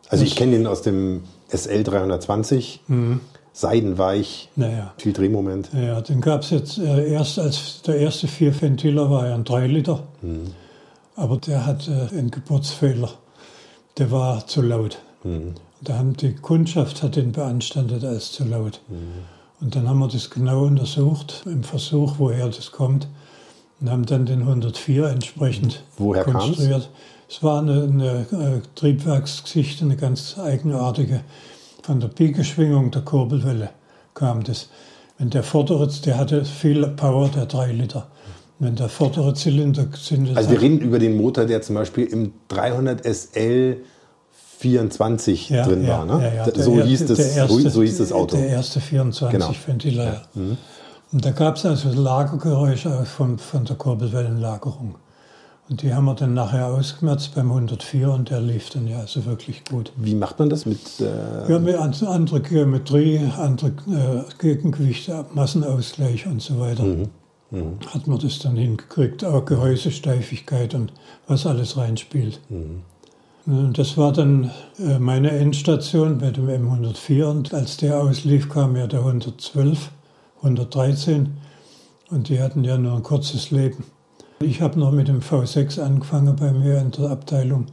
[0.09, 2.81] Also ich kenne ihn aus dem SL 320.
[2.87, 3.19] Mhm
[3.55, 4.93] seidenweich, naja.
[4.97, 5.69] viel Drehmoment.
[5.73, 9.67] Ja, den gab es jetzt äh, erst als der erste Vierventiler war ja ein 3
[9.67, 10.51] Liter, mhm.
[11.15, 13.11] aber der hatte äh, einen Geburtsfehler.
[13.97, 14.99] Der war zu laut.
[15.23, 15.55] Mhm.
[15.79, 18.81] Da haben die Kundschaft hat den beanstandet als zu laut.
[18.89, 19.23] Mhm.
[19.61, 23.07] Und dann haben wir das genau untersucht im Versuch, woher das kommt
[23.79, 26.71] und haben dann den 104 entsprechend woher konstruiert.
[26.71, 26.89] Kam's?
[27.29, 31.21] Es war eine, eine, eine äh, Triebwerksgeschichte, eine ganz eigenartige
[31.85, 33.69] von der Biegeschwingung der Kurbelwelle
[34.15, 34.69] kam das.
[35.19, 38.07] Wenn der vordere, der hatte viel Power, der 3 Liter.
[38.57, 42.33] Wenn der vordere Zylinder gezündet Also wir reden über den Motor, der zum Beispiel im
[42.47, 43.77] 300 SL
[44.57, 46.05] 24 ja, drin ja, war.
[46.05, 46.33] Ne?
[46.35, 48.35] Ja, so, hieß das, erste, so hieß das Auto.
[48.35, 49.53] Der erste 24 genau.
[49.67, 50.23] Ventiler.
[50.33, 50.57] Mhm.
[51.11, 54.95] Und da gab es also Lagergeräusche von, von der Kurbelwellenlagerung.
[55.67, 59.25] Und die haben wir dann nachher ausgemerzt beim 104 und der lief dann ja also
[59.25, 59.91] wirklich gut.
[59.95, 60.79] Wie macht man das mit?
[60.99, 66.83] Äh ja, mit andere Geometrie, andere äh, Gegengewichte, Massenausgleich und so weiter.
[66.83, 67.09] Mhm.
[67.49, 67.77] Mhm.
[67.91, 70.93] Hat man das dann hingekriegt, auch Gehäusesteifigkeit und
[71.27, 72.39] was alles reinspielt.
[72.49, 72.81] Mhm.
[73.47, 78.75] Und das war dann äh, meine Endstation bei dem M104 und als der auslief, kam
[78.75, 79.91] ja der 112,
[80.37, 81.37] 113
[82.09, 83.83] und die hatten ja nur ein kurzes Leben.
[84.39, 87.67] Ich habe noch mit dem V6 angefangen bei mir in der Abteilung.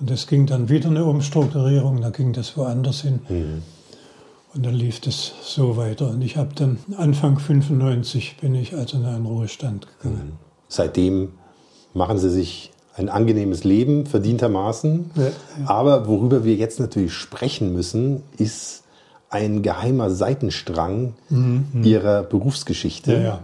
[0.00, 3.20] Und es ging dann wieder eine Umstrukturierung, da ging das woanders hin.
[3.28, 3.62] Mhm.
[4.54, 6.10] Und dann lief das so weiter.
[6.10, 10.26] Und ich habe dann Anfang 95 bin ich also in einen Ruhestand gegangen.
[10.26, 10.32] Mhm.
[10.68, 11.32] Seitdem
[11.94, 15.10] machen Sie sich ein angenehmes Leben, verdientermaßen.
[15.14, 15.30] Ja, ja.
[15.66, 18.84] Aber worüber wir jetzt natürlich sprechen müssen, ist
[19.28, 21.82] ein geheimer Seitenstrang mhm.
[21.82, 23.22] Ihrer Berufsgeschichte.
[23.22, 23.40] Ja,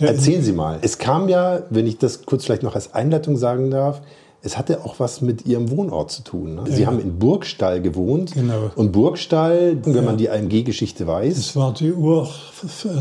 [0.00, 0.78] Erzählen Sie mal.
[0.82, 4.02] Es kam ja, wenn ich das kurz vielleicht noch als Einleitung sagen darf,
[4.42, 6.54] es hatte auch was mit Ihrem Wohnort zu tun.
[6.56, 6.62] Ne?
[6.66, 6.86] Sie ja.
[6.86, 8.32] haben in Burgstall gewohnt.
[8.32, 8.70] Genau.
[8.76, 10.02] Und Burgstall, wenn ja.
[10.02, 11.34] man die AMG-Geschichte weiß.
[11.34, 12.28] Das war die Ur,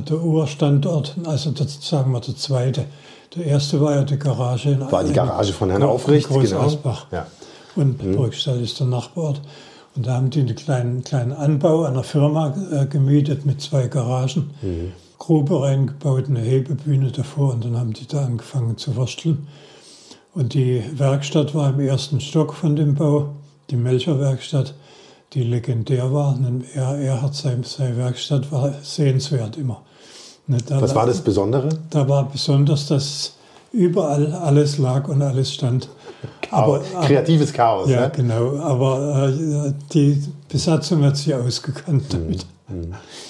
[0.09, 2.85] der Urstandort, also das, sagen wir der zweite.
[3.35, 4.71] Der erste war ja die Garage.
[4.71, 6.71] In war die Garage von Herrn Aufrecht, genau.
[7.11, 7.27] Ja.
[7.75, 8.15] Und mhm.
[8.15, 9.41] Burgstall ist der Nachbarort.
[9.95, 14.51] Und da haben die einen kleinen, kleinen Anbau einer Firma äh, gemietet mit zwei Garagen.
[14.61, 14.93] Mhm.
[15.25, 19.47] Grube reingebaut, eine Hebebühne davor und dann haben die da angefangen zu wursteln.
[20.35, 23.29] Und die Werkstatt war im ersten Stock von dem Bau,
[23.71, 24.75] die Melcherwerkstatt,
[25.33, 26.37] die legendär war.
[26.75, 29.81] Er, er hat seine, seine Werkstatt war sehenswert immer.
[30.45, 31.69] Ne, da Was war das Besondere?
[31.89, 33.33] Da war besonders, dass
[33.71, 35.89] überall alles lag und alles stand.
[36.51, 37.89] Aber, Kreatives Chaos.
[37.89, 38.11] Ja, ne?
[38.15, 38.57] genau.
[38.59, 42.19] Aber äh, die Besatzung hat sich ausgekannt mhm.
[42.19, 42.45] damit.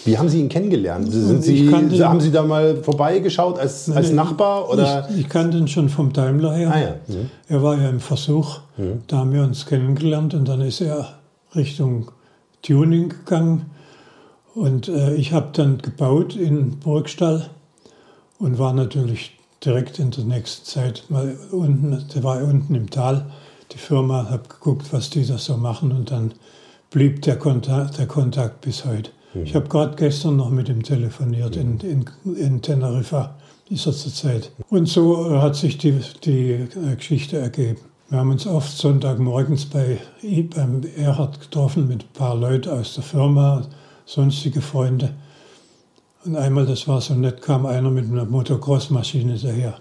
[0.05, 1.11] Wie haben Sie ihn kennengelernt?
[1.11, 4.69] Sind Sie, haben Sie da mal vorbeigeschaut als, als Nachbar?
[4.69, 5.09] Oder?
[5.09, 6.71] Ich, ich kannte ihn schon vom Daimler her.
[6.71, 6.95] Ah, ja.
[7.07, 7.29] mhm.
[7.49, 9.01] Er war ja im Versuch, mhm.
[9.07, 11.19] da haben wir uns kennengelernt und dann ist er
[11.53, 12.11] Richtung
[12.61, 13.65] Tuning gegangen.
[14.53, 17.49] Und äh, ich habe dann gebaut in Burgstall
[18.39, 23.25] und war natürlich direkt in der nächsten Zeit mal unten, der war unten im Tal,
[23.73, 26.33] die Firma, habe geguckt, was die da so machen und dann
[26.89, 29.11] blieb der Kontakt, der Kontakt bis heute.
[29.43, 33.35] Ich habe gerade gestern noch mit ihm telefoniert in, in, in Teneriffa,
[33.69, 34.51] dieser Zeit.
[34.69, 37.79] Und so hat sich die, die äh, Geschichte ergeben.
[38.09, 39.97] Wir haben uns oft Sonntagmorgens bei,
[40.55, 43.63] beim Erhard getroffen mit ein paar Leuten aus der Firma,
[44.05, 45.13] sonstige Freunde.
[46.23, 49.79] Und einmal, das war so nett, kam einer mit einer Motocross-Maschine daher.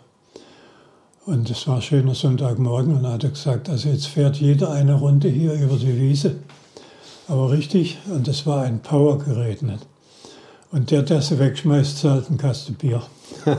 [1.27, 4.95] Und es war ein schöner Sonntagmorgen und er hat gesagt, also jetzt fährt jeder eine
[4.95, 6.37] Runde hier über die Wiese
[7.29, 9.87] aber richtig, und das war ein Powergerät nicht.
[10.71, 13.03] Und der, der sie wegschmeißt, zahlt ein Kasten Bier.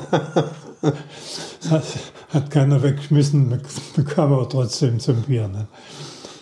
[1.70, 3.62] hat, keiner weggeschmissen,
[3.96, 5.48] bekam aber trotzdem zum Bier.
[5.48, 5.68] Ne?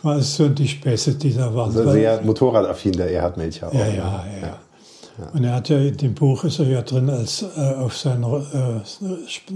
[0.02, 1.78] War es so die Späße, die da waren.
[1.78, 3.70] Also sehr motorradaffin, der Erhard Melcher.
[3.70, 4.48] Auch, ja, ja, ja,
[5.20, 7.96] ja, Und er hat ja, in dem Buch ist er ja drin, als äh, auf
[7.96, 8.82] seiner äh,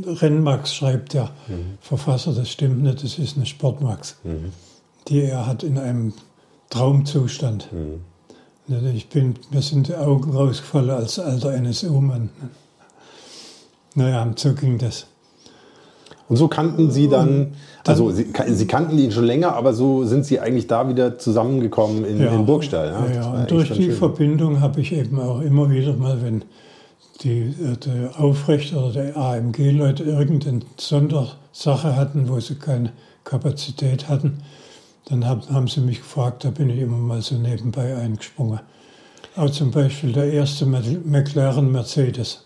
[0.07, 1.77] Rennmax schreibt der mhm.
[1.81, 4.53] Verfasser, das stimmt nicht, das ist eine Sportmax, mhm.
[5.07, 6.13] die er hat in einem
[6.69, 7.69] Traumzustand.
[7.71, 8.01] Mhm.
[8.93, 12.29] Ich bin, mir sind die Augen rausgefallen als alter NSU-Mann.
[13.95, 15.07] Naja, so ging das.
[16.29, 17.53] Und so kannten Sie dann,
[17.85, 22.03] also Sie, Sie, kannten ihn schon länger, aber so sind Sie eigentlich da wieder zusammengekommen
[22.03, 22.91] in, ja, in Burgstall.
[22.91, 23.95] Ja, ja und durch die schön.
[23.95, 26.43] Verbindung habe ich eben auch immer wieder mal, wenn
[27.23, 32.91] die, äh, der Aufrecht oder der AMG-Leute irgendeine Sondersache hatten, wo sie keine
[33.23, 34.39] Kapazität hatten,
[35.09, 38.59] dann hab, haben sie mich gefragt, da bin ich immer mal so nebenbei eingesprungen.
[39.35, 42.43] Auch zum Beispiel der erste McLaren Mercedes.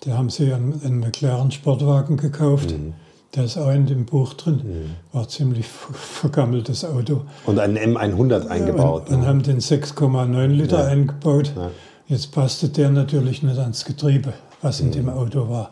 [0.00, 2.72] Da haben sie einen, einen McLaren Sportwagen gekauft.
[2.72, 2.94] Mhm.
[3.34, 4.60] Der ist auch in dem Buch drin.
[4.64, 5.16] Mhm.
[5.16, 7.22] War ziemlich vergammeltes Auto.
[7.46, 9.08] Und einen M100 eingebaut.
[9.08, 9.16] Und, ne?
[9.18, 10.86] und haben den 6,9 Liter ja.
[10.86, 11.52] eingebaut.
[11.56, 11.70] Ja.
[12.06, 14.92] Jetzt passte der natürlich nicht ans Getriebe, was in mhm.
[14.92, 15.70] dem Auto war.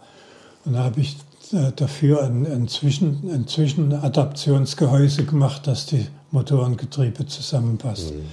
[0.65, 1.17] Und da habe ich
[1.77, 8.15] dafür ein, ein, Zwischen, ein Zwischenadaptionsgehäuse gemacht, dass die Motorengetriebe zusammenpasst.
[8.15, 8.25] Mhm.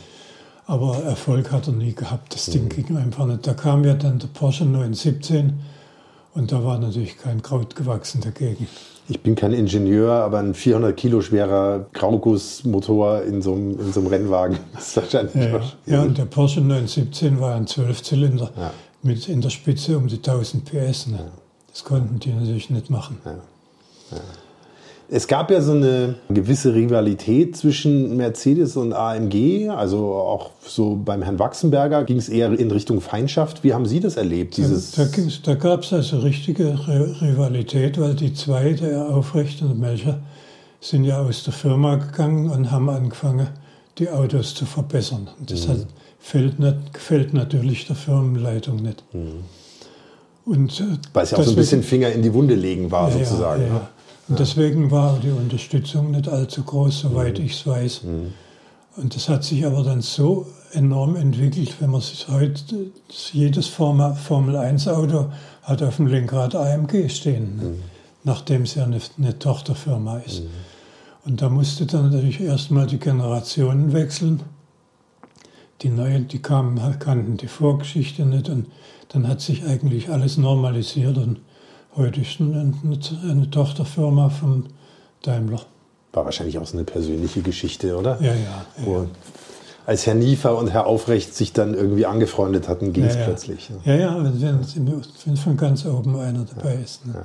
[0.66, 2.34] Aber Erfolg hat er nie gehabt.
[2.34, 2.70] Das Ding mhm.
[2.70, 3.46] ging einfach nicht.
[3.46, 5.54] Da kam ja dann der Porsche 917
[6.34, 8.68] und da war natürlich kein Kraut gewachsen dagegen.
[9.10, 14.00] Ich bin kein Ingenieur, aber ein 400 Kilo schwerer Graugussmotor in so einem, in so
[14.00, 18.72] einem Rennwagen ist wahrscheinlich ja, ja, und der Porsche 917 war ein Zwölfzylinder ja.
[19.02, 21.08] mit in der Spitze um die 1000 PS.
[21.08, 21.18] Ne?
[21.18, 21.43] Ja.
[21.74, 23.18] Das konnten die natürlich nicht machen.
[23.26, 23.32] Ja.
[24.12, 24.22] Ja.
[25.10, 31.22] Es gab ja so eine gewisse Rivalität zwischen Mercedes und AMG, also auch so beim
[31.22, 33.64] Herrn Wachsenberger ging es eher in Richtung Feindschaft.
[33.64, 34.58] Wie haben Sie das erlebt?
[34.58, 35.06] Dieses da
[35.44, 40.20] da, gab es also richtige Rivalität, weil die zwei, der Aufrecht und Melcher,
[40.80, 43.50] sind ja aus der Firma gegangen und haben angefangen,
[44.00, 45.30] die Autos zu verbessern.
[45.40, 45.72] Und das mhm.
[45.72, 45.88] hat,
[46.20, 49.04] fällt, nicht, gefällt natürlich der Firmenleitung nicht.
[49.14, 49.44] Mhm.
[50.46, 53.10] Und, äh, Weil es ja auch so ein bisschen Finger in die Wunde legen war,
[53.10, 53.62] ja, sozusagen.
[53.62, 53.74] Ja, ja.
[53.74, 53.82] Ne?
[54.30, 57.46] Und deswegen war die Unterstützung nicht allzu groß, soweit mhm.
[57.46, 58.04] ich es weiß.
[58.04, 58.34] Mhm.
[58.96, 62.92] Und das hat sich aber dann so enorm entwickelt, wenn man sich heute,
[63.32, 65.32] jedes Formel-1-Auto
[65.64, 67.84] hat auf dem Lenkrad AMG stehen, mhm.
[68.24, 70.44] nachdem es ja eine, eine Tochterfirma ist.
[70.44, 70.50] Mhm.
[71.26, 74.42] Und da musste dann natürlich erstmal die Generationen wechseln.
[75.82, 78.68] Die Neuen, die kamen, kannten die Vorgeschichte nicht und
[79.14, 81.40] dann hat sich eigentlich alles normalisiert und
[81.96, 82.74] heute ist eine,
[83.24, 84.66] eine Tochterfirma von
[85.22, 85.62] Daimler.
[86.12, 88.20] War wahrscheinlich auch so eine persönliche Geschichte, oder?
[88.22, 88.66] Ja, ja.
[88.78, 89.08] Wo,
[89.86, 93.26] als Herr Niefer und Herr Aufrecht sich dann irgendwie angefreundet hatten, ging es ja, ja.
[93.28, 93.72] plötzlich.
[93.86, 97.06] Ja, ja, wenn, wenn von ganz oben einer dabei ist.
[97.06, 97.24] Ne?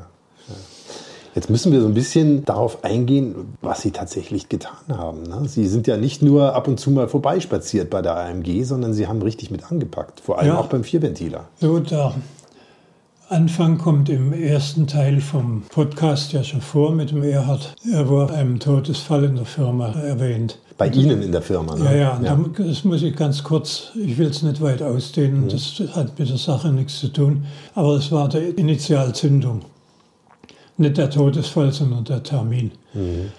[1.35, 5.23] Jetzt müssen wir so ein bisschen darauf eingehen, was Sie tatsächlich getan haben.
[5.23, 5.49] Ne?
[5.49, 9.07] Sie sind ja nicht nur ab und zu mal vorbeispaziert bei der AMG, sondern Sie
[9.07, 11.45] haben richtig mit angepackt, vor allem auch beim Vierventiler.
[11.61, 12.15] So, der
[13.29, 17.75] Anfang kommt im ersten Teil vom Podcast ja schon vor mit dem Erhard.
[17.93, 20.59] Er war einem Todesfall in der Firma erwähnt.
[20.79, 21.85] Bei Ihnen in der Firma, ne?
[21.85, 22.41] Ja, ja, ja.
[22.57, 25.49] das muss ich ganz kurz, ich will es nicht weit ausdehnen, mhm.
[25.49, 29.63] das hat mit der Sache nichts zu tun, aber es war die Initialzündung
[30.79, 32.73] nicht der Todesfall, sondern der Termin.
[32.95, 33.33] Mhm.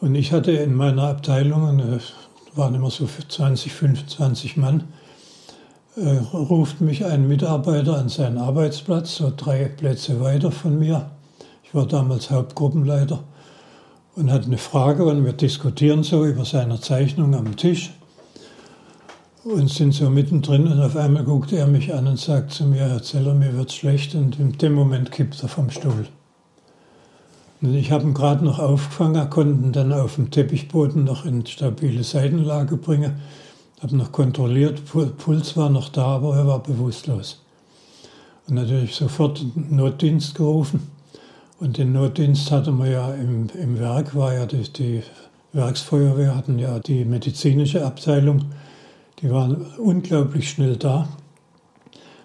[0.00, 2.12] Und ich hatte in meiner Abteilung, es
[2.54, 4.84] waren immer so 20, 25 Mann,
[5.96, 11.10] äh, ruft mich ein Mitarbeiter an seinen Arbeitsplatz, so drei Plätze weiter von mir.
[11.64, 13.24] Ich war damals Hauptgruppenleiter
[14.14, 17.92] und hat eine Frage und wir diskutieren so über seine Zeichnung am Tisch
[19.44, 22.88] und sind so mittendrin und auf einmal guckt er mich an und sagt zu mir,
[22.88, 26.06] Herr Zeller, mir wird schlecht und in dem Moment kippt er vom Stuhl.
[27.62, 32.04] Ich habe ihn gerade noch aufgefangen, konnte ihn dann auf dem Teppichboden noch in stabile
[32.04, 33.16] Seitenlage bringen.
[33.80, 37.42] Habe noch kontrolliert, Puls war noch da, aber er war bewusstlos.
[38.46, 40.88] Und natürlich sofort Notdienst gerufen.
[41.58, 45.02] Und den Notdienst hatte man ja im, im Werk, war ja die, die
[45.54, 48.44] Werksfeuerwehr, hatten ja die medizinische Abteilung.
[49.20, 51.08] Die waren unglaublich schnell da.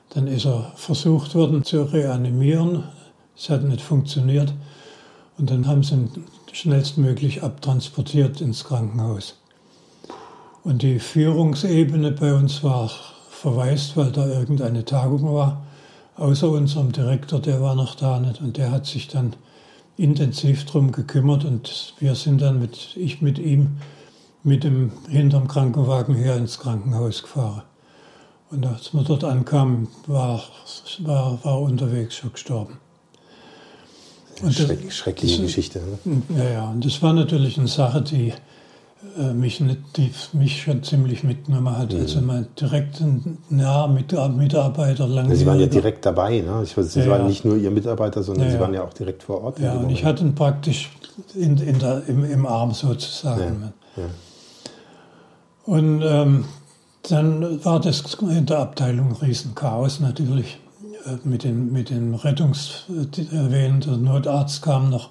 [0.09, 2.83] Dann ist er versucht worden zu reanimieren.
[3.37, 4.53] Es hat nicht funktioniert.
[5.41, 6.09] Und dann haben sie ihn
[6.51, 9.39] schnellstmöglich abtransportiert ins Krankenhaus.
[10.63, 12.91] Und die Führungsebene bei uns war
[13.31, 15.65] verwaist, weil da irgendeine Tagung war.
[16.15, 18.39] Außer unserem Direktor, der war noch da nicht.
[18.39, 19.33] Und der hat sich dann
[19.97, 21.43] intensiv darum gekümmert.
[21.43, 23.77] Und wir sind dann mit, ich mit ihm,
[24.43, 27.63] mit dem hinterm Krankenwagen her ins Krankenhaus gefahren.
[28.51, 30.43] Und als wir dort ankamen, war,
[30.99, 32.77] war, war unterwegs schon gestorben.
[34.41, 35.79] Und Schreck, schreckliche das, Geschichte.
[36.05, 36.21] Ne?
[36.37, 38.33] Ja, ja, und das war natürlich eine Sache, die
[39.17, 41.93] äh, mich, nicht, die mich schon ziemlich mitgenommen hat.
[41.93, 41.99] Mhm.
[41.99, 43.03] Also mein direkt
[43.49, 45.35] nah Mitarbeiter lange.
[45.35, 46.61] Sie waren ja direkt dabei, ne?
[46.63, 49.23] Ich, Sie ja, waren nicht nur Ihr Mitarbeiter, sondern ja, Sie waren ja auch direkt
[49.23, 49.59] vor Ort.
[49.59, 50.91] Ja, und ich hatte ihn praktisch
[51.35, 53.73] in, in der, im, im Arm sozusagen.
[55.65, 56.45] Und ähm,
[57.09, 60.57] dann war das in der Abteilung ein Riesenchaos natürlich.
[61.05, 62.85] Äh, mit den, mit den Rettungs,
[63.31, 65.09] erwähnt, der Notarzt kam noch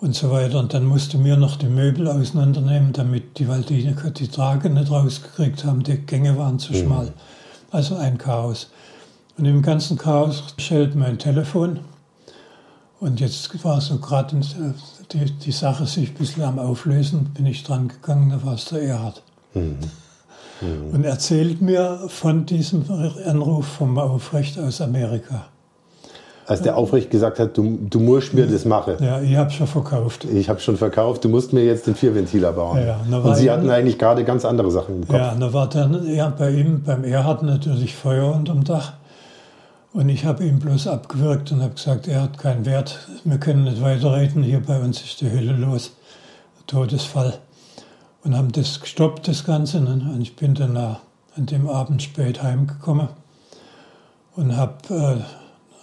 [0.00, 0.58] und so weiter.
[0.58, 4.90] Und dann musste mir noch die Möbel auseinandernehmen, damit die, weil die die Trage nicht
[4.90, 6.76] rausgekriegt haben, die Gänge waren zu mhm.
[6.76, 7.12] schmal.
[7.70, 8.70] Also ein Chaos.
[9.38, 11.80] Und im ganzen Chaos schellt mein Telefon.
[12.98, 14.40] Und jetzt war so gerade
[15.12, 18.66] die, die Sache sich ein bisschen am Auflösen, bin ich dran gegangen, da war es
[18.66, 19.22] der Erhard.
[19.52, 19.78] Mhm
[20.60, 20.94] mhm.
[20.94, 22.84] und erzählt mir von diesem
[23.24, 25.46] Anruf vom Aufrecht aus Amerika.
[26.48, 28.94] Als der Aufrecht gesagt hat, du, du musst mir das machen.
[29.00, 30.24] Ja, ich habe schon verkauft.
[30.32, 32.78] Ich habe schon verkauft, du musst mir jetzt den Vierventiler bauen.
[32.86, 35.16] Ja, und Sie hatten eigentlich gerade ganz andere Sachen im Kopf.
[35.16, 38.92] Ja, da war dann ja, bei ihm, beim Erhard natürlich Feuer unterm Dach.
[39.92, 43.64] Und ich habe ihm bloß abgewirkt und habe gesagt, er hat keinen Wert, wir können
[43.64, 45.92] nicht weiterreden, hier bei uns ist die Hölle los.
[46.66, 47.34] Todesfall
[48.26, 49.80] und haben das gestoppt, das Ganze.
[49.80, 50.10] Ne?
[50.12, 53.08] Und ich bin dann an dem Abend spät heimgekommen
[54.34, 55.24] und habe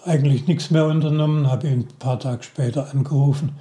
[0.05, 3.53] äh, eigentlich nichts mehr unternommen, habe ihn ein paar Tage später angerufen,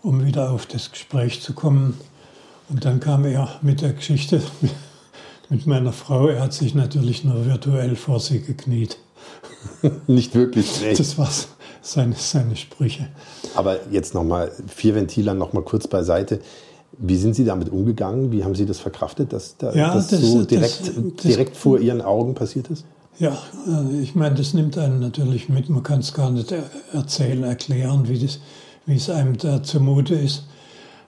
[0.00, 1.98] um wieder auf das Gespräch zu kommen.
[2.68, 4.40] Und dann kam er mit der Geschichte
[5.48, 6.28] mit meiner Frau.
[6.28, 8.96] Er hat sich natürlich nur virtuell vor sie gekniet.
[10.06, 10.98] Nicht wirklich schlecht.
[11.00, 11.28] Das war,
[11.82, 13.08] seine, seine Sprüche.
[13.56, 16.40] Aber jetzt nochmal, vier Ventiler nochmal kurz beiseite.
[16.98, 18.32] Wie sind Sie damit umgegangen?
[18.32, 21.78] Wie haben Sie das verkraftet, dass da, ja, das, das, so direkt, das, direkt vor
[21.78, 22.84] Ihren Augen passiert ist?
[23.18, 25.68] Ja, äh, ich meine, das nimmt einen natürlich mit.
[25.68, 26.52] Man kann es gar nicht
[26.92, 28.40] erzählen, erklären, wie, das,
[28.86, 30.44] wie es einem da zumute ist.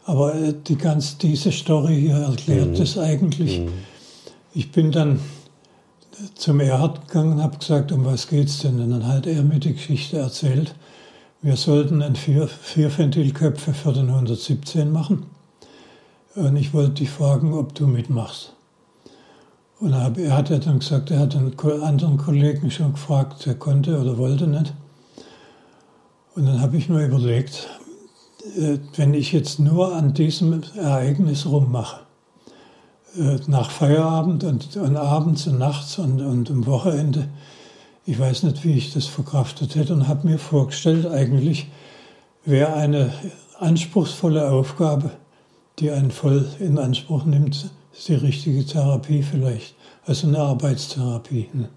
[0.04, 2.74] Aber äh, die ganz, diese Story hier erklärt mhm.
[2.76, 3.60] das eigentlich.
[3.60, 3.72] Mhm.
[4.54, 5.20] Ich bin dann
[6.34, 8.80] zum Erhard gegangen und habe gesagt, um was geht's denn?
[8.80, 10.74] Und dann hat er mir die Geschichte erzählt.
[11.42, 15.26] Wir sollten ein vier, vier Ventilköpfe für den 117 machen.
[16.36, 18.52] Und ich wollte dich fragen, ob du mitmachst.
[19.80, 23.98] Und er hat ja dann gesagt, er hat einen anderen Kollegen schon gefragt, der konnte
[23.98, 24.74] oder wollte nicht.
[26.34, 27.68] Und dann habe ich mir überlegt,
[28.58, 32.00] äh, wenn ich jetzt nur an diesem Ereignis rummache,
[33.18, 37.28] äh, nach Feierabend und, und abends und nachts und, und am Wochenende,
[38.04, 41.70] ich weiß nicht, wie ich das verkraftet hätte und habe mir vorgestellt, eigentlich
[42.44, 43.12] wäre eine
[43.58, 45.12] anspruchsvolle Aufgabe,
[45.78, 47.70] die einen voll in Anspruch nimmt,
[48.06, 49.74] die richtige Therapie vielleicht,
[50.06, 51.48] also eine Arbeitstherapie.
[51.52, 51.68] Ne?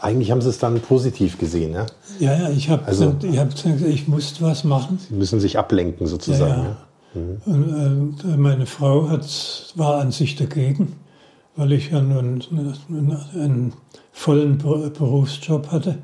[0.00, 1.86] Eigentlich haben Sie es dann positiv gesehen, ja?
[2.18, 4.98] Ja, ja, ich habe also, hab gesagt, ich musste was machen.
[5.08, 6.62] Sie müssen sich ablenken sozusagen.
[6.62, 6.76] Ja, ja.
[7.16, 7.40] Mhm.
[7.46, 9.26] Und, äh, meine Frau hat,
[9.74, 10.96] war an sich dagegen,
[11.56, 12.42] weil ich ja nun
[13.34, 13.72] einen
[14.12, 15.98] vollen Berufsjob hatte.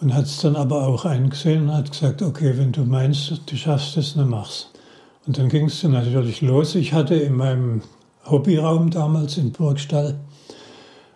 [0.00, 3.56] Und hat es dann aber auch eingesehen und hat gesagt, okay, wenn du meinst, du
[3.56, 4.68] schaffst es, dann mach's.
[5.28, 6.74] Und dann ging es natürlich los.
[6.74, 7.82] Ich hatte in meinem
[8.24, 10.18] Hobbyraum damals in Burgstall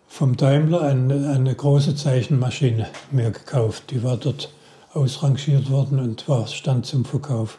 [0.07, 3.85] vom Daimler eine, eine große Zeichenmaschine mir gekauft.
[3.91, 4.53] Die war dort
[4.93, 7.59] ausrangiert worden und war, stand zum Verkauf.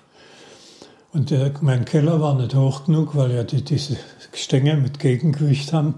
[1.11, 3.97] Und der, mein Keller war nicht hoch genug, weil ja die, diese
[4.31, 5.95] Gestänge mit Gegengewicht haben.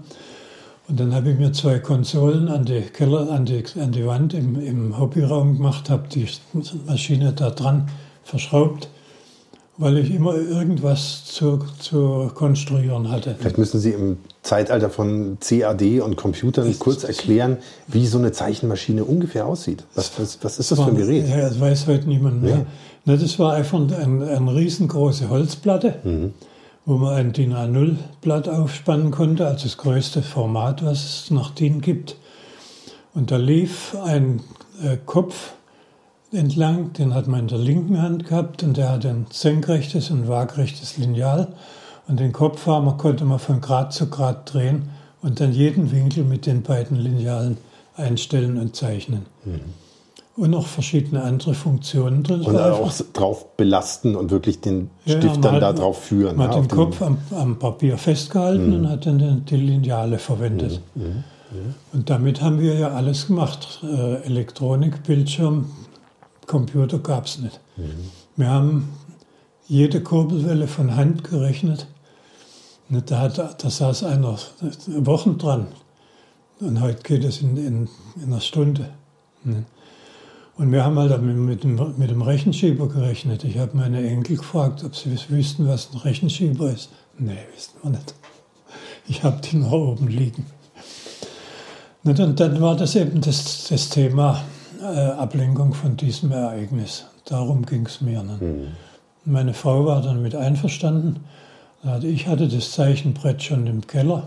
[0.88, 4.32] Und dann habe ich mir zwei Konsolen an die Keller, an die, an die Wand
[4.32, 6.26] im, im Hobbyraum gemacht, habe die
[6.86, 7.90] Maschine da dran
[8.24, 8.88] verschraubt
[9.78, 13.36] weil ich immer irgendwas zu, zu konstruieren hatte.
[13.38, 18.32] Vielleicht müssen Sie im Zeitalter von CAD und Computern das kurz erklären, wie so eine
[18.32, 19.84] Zeichenmaschine ungefähr aussieht.
[19.94, 21.28] Was, was, was ist das war, für ein Gerät?
[21.28, 22.56] Ja, das weiß heute niemand mehr.
[22.56, 22.66] Ja.
[23.04, 26.34] Na, das war einfach eine ein riesengroße Holzplatte, mhm.
[26.86, 31.80] wo man ein DIN A0-Blatt aufspannen konnte, also das größte Format, was es nach DIN
[31.82, 32.16] gibt.
[33.14, 34.40] Und da lief ein
[34.82, 35.52] äh, Kopf
[36.32, 40.28] entlang, den hat man in der linken Hand gehabt und der hat ein senkrechtes und
[40.28, 41.48] waagerechtes Lineal.
[42.08, 44.90] Und den Kopfhammer konnte man von Grad zu Grad drehen
[45.22, 47.58] und dann jeden Winkel mit den beiden Linealen
[47.96, 49.26] einstellen und zeichnen.
[49.44, 49.60] Mhm.
[50.36, 52.42] Und noch verschiedene andere Funktionen drin.
[52.42, 56.36] Und auch drauf belasten und wirklich den Stift ja, dann hat, da drauf führen.
[56.36, 58.74] Man ja, hat den Kopf am, am, Papier festgehalten mhm.
[58.74, 60.82] und hat dann die Lineale verwendet.
[60.94, 61.02] Mhm.
[61.02, 61.08] mhm.
[61.08, 61.74] mhm.
[61.94, 63.82] Und damit haben wir ja alles gemacht.
[63.82, 65.70] Äh, Elektronik, Bildschirm,
[66.46, 67.60] Computer gab es nicht.
[67.76, 68.10] Mhm.
[68.36, 68.88] Wir haben
[69.68, 71.86] jede Kurbelwelle von Hand gerechnet.
[72.88, 74.38] Da, hat, da saß einer
[74.86, 75.66] Wochen dran.
[76.60, 78.90] Und heute geht es in, in, in einer Stunde.
[80.56, 83.44] Und wir haben halt mit dem, mit dem Rechenschieber gerechnet.
[83.44, 86.90] Ich habe meine Enkel gefragt, ob sie wüssten, was ein Rechenschieber ist.
[87.18, 88.14] Nee, wissen wir nicht.
[89.08, 90.46] Ich habe die noch oben liegen.
[92.04, 94.44] Und dann war das eben das, das Thema
[94.82, 97.06] Ablenkung von diesem Ereignis.
[97.24, 98.22] Darum ging es mir.
[98.22, 98.38] Ne?
[98.40, 98.66] Mhm.
[99.24, 101.24] Meine Frau war dann mit einverstanden.
[102.02, 104.24] Ich hatte das Zeichenbrett schon im Keller.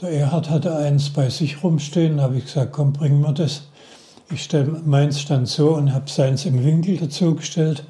[0.00, 2.16] Der Erhard hatte eins bei sich rumstehen.
[2.16, 3.62] Da habe ich gesagt, komm, bring mir das.
[4.30, 7.84] Ich stelle meins stand so und habe seins im Winkel dazugestellt,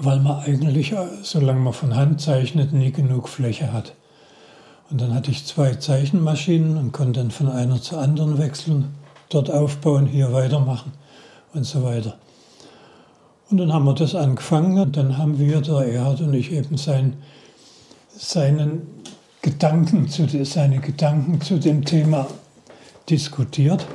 [0.00, 3.94] weil man eigentlich, äh, solange man von Hand zeichnet, nie genug Fläche hat.
[4.90, 8.94] Und dann hatte ich zwei Zeichenmaschinen und konnte dann von einer zur anderen wechseln
[9.28, 10.92] dort aufbauen, hier weitermachen
[11.54, 12.16] und so weiter.
[13.50, 16.76] Und dann haben wir das angefangen und dann haben wir, der Erhard und ich, eben
[16.76, 17.14] sein,
[18.14, 18.82] seinen
[19.40, 22.26] Gedanken zu, seine Gedanken zu dem Thema
[23.08, 23.86] diskutiert.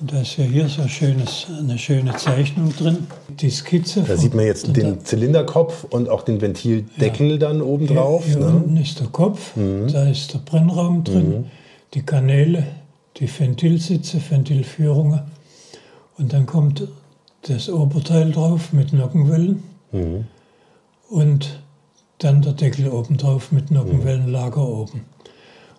[0.00, 4.02] Und da ist ja hier so schönes, eine schöne Zeichnung drin, die Skizze.
[4.06, 8.24] Da sieht man jetzt den da, Zylinderkopf und auch den Ventildeckel ja, dann oben drauf.
[8.24, 8.56] Hier, hier ne?
[8.56, 9.90] unten ist der Kopf, mhm.
[9.92, 11.44] da ist der Brennraum drin, mhm.
[11.94, 12.66] die Kanäle,
[13.16, 15.20] die Ventilsitze, Ventilführungen.
[16.18, 16.86] Und dann kommt
[17.42, 19.62] das Oberteil drauf mit Nockenwellen.
[19.92, 20.26] Mhm.
[21.08, 21.60] Und
[22.18, 24.68] dann der Deckel oben drauf mit Nockenwellenlager mhm.
[24.68, 25.00] oben.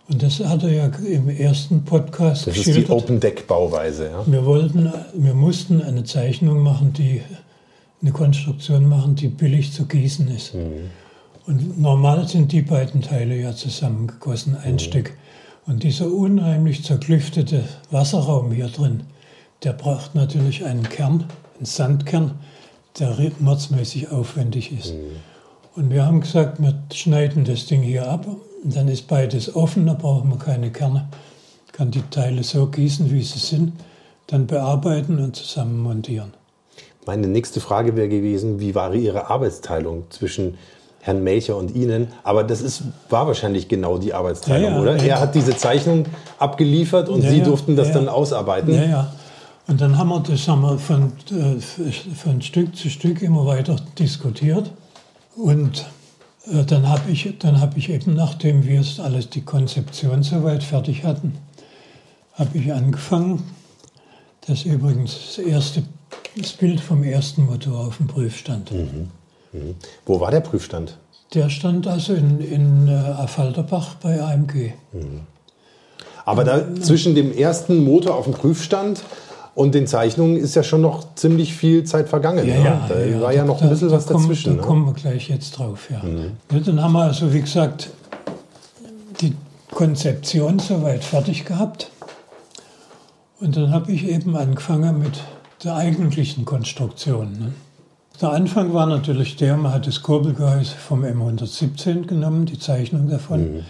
[0.07, 4.23] Und das hat er ja im ersten Podcast Das ist die Open Deck Bauweise, ja.
[4.27, 7.21] Wir wollten, wir mussten eine Zeichnung machen, die
[8.01, 10.53] eine Konstruktion machen, die billig zu gießen ist.
[10.53, 10.91] Mhm.
[11.47, 14.79] Und normal sind die beiden Teile ja zusammengegossen, ein mhm.
[14.79, 15.13] Stück.
[15.67, 19.03] Und dieser unheimlich zerklüftete Wasserraum hier drin,
[19.63, 21.25] der braucht natürlich einen Kern,
[21.57, 22.39] einen Sandkern,
[22.99, 24.93] der mordsmäßig aufwendig ist.
[24.93, 25.15] Mhm.
[25.75, 28.27] Und wir haben gesagt, wir schneiden das Ding hier ab
[28.63, 31.09] und dann ist beides offen, da brauchen wir keine Kerne.
[31.71, 33.73] Kann die Teile so gießen, wie sie sind,
[34.27, 36.33] dann bearbeiten und zusammen montieren.
[37.05, 40.57] Meine nächste Frage wäre gewesen, wie war Ihre Arbeitsteilung zwischen
[41.05, 42.07] Herrn Melcher und Ihnen?
[42.23, 44.97] Aber das ist, war wahrscheinlich genau die Arbeitsteilung, ja, ja, oder?
[44.97, 46.05] Ja, er hat diese Zeichnung
[46.39, 48.73] abgeliefert und Sie durften das dann ausarbeiten.
[48.73, 49.13] Ja, ja.
[49.67, 51.59] Und dann haben wir das haben wir von, äh,
[52.15, 54.71] von Stück zu Stück immer weiter diskutiert.
[55.35, 55.85] Und
[56.51, 61.37] äh, dann habe ich, hab ich eben, nachdem wir alles die Konzeption soweit fertig hatten,
[62.33, 63.43] habe ich angefangen.
[64.47, 65.83] Das ist übrigens das erste
[66.37, 68.71] das Bild vom ersten Motor auf dem Prüfstand.
[68.71, 69.09] Mhm.
[69.55, 69.75] Mhm.
[70.05, 70.97] Wo war der Prüfstand?
[71.33, 74.73] Der stand also in, in äh, Affalterbach bei AMG.
[74.93, 75.21] Mhm.
[76.25, 79.03] Aber da zwischen dem ersten Motor auf dem Prüfstand
[79.53, 82.47] und den Zeichnungen ist ja schon noch ziemlich viel Zeit vergangen.
[82.47, 84.55] Ja, ja, da ja, war ja noch ein bisschen da, was kommen, dazwischen.
[84.55, 84.67] Da ne?
[84.67, 86.01] kommen wir gleich jetzt drauf, ja.
[86.03, 86.63] Mhm.
[86.65, 87.89] Dann haben wir also, wie gesagt,
[89.21, 89.33] die
[89.71, 91.89] Konzeption soweit fertig gehabt.
[93.39, 95.21] Und dann habe ich eben angefangen mit
[95.63, 97.31] der eigentlichen Konstruktion.
[97.33, 97.53] Ne?
[98.21, 103.41] Der Anfang war natürlich der, man hat das Kurbelgehäuse vom M117 genommen, die Zeichnung davon,
[103.41, 103.63] mhm.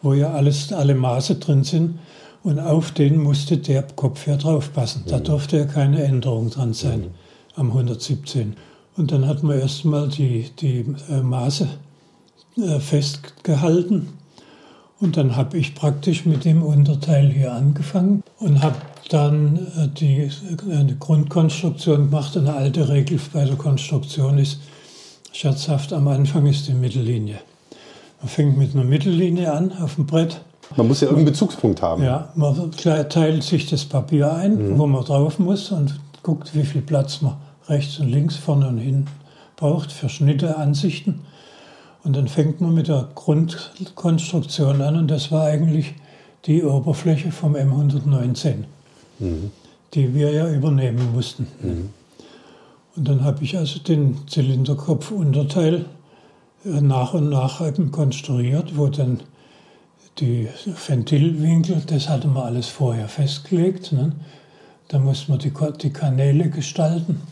[0.00, 1.98] wo ja alles, alle Maße drin sind
[2.42, 5.02] und auf den musste der Kopf ja draufpassen.
[5.06, 5.24] Da mhm.
[5.24, 7.10] durfte ja keine Änderung dran sein mhm.
[7.56, 8.56] am 117.
[8.96, 11.68] Und dann hat man erstmal die, die äh, Maße
[12.56, 14.08] äh, festgehalten.
[14.98, 18.76] Und dann habe ich praktisch mit dem Unterteil hier angefangen und habe
[19.08, 20.30] dann äh, die
[20.70, 22.36] eine Grundkonstruktion gemacht.
[22.36, 24.60] Eine alte Regel bei der Konstruktion ist,
[25.32, 27.38] scherzhaft, am Anfang ist die Mittellinie.
[28.20, 30.40] Man fängt mit einer Mittellinie an auf dem Brett
[30.76, 32.04] man muss ja irgendeinen Bezugspunkt haben.
[32.04, 34.78] Ja, man teilt sich das Papier ein, mhm.
[34.78, 37.36] wo man drauf muss und guckt, wie viel Platz man
[37.68, 39.08] rechts und links, vorne und hinten
[39.56, 41.20] braucht für Schnitte, Ansichten.
[42.02, 45.94] Und dann fängt man mit der Grundkonstruktion an und das war eigentlich
[46.46, 48.64] die Oberfläche vom M119,
[49.20, 49.50] mhm.
[49.94, 51.46] die wir ja übernehmen mussten.
[51.62, 51.90] Mhm.
[52.96, 55.84] Und dann habe ich also den Zylinderkopfunterteil
[56.64, 59.20] äh, nach und nach eben konstruiert, wo dann
[60.18, 60.48] die
[60.86, 63.92] Ventilwinkel, das hatte man alles vorher festgelegt.
[63.92, 64.12] Ne?
[64.88, 67.22] Da musste man die, die Kanäle gestalten.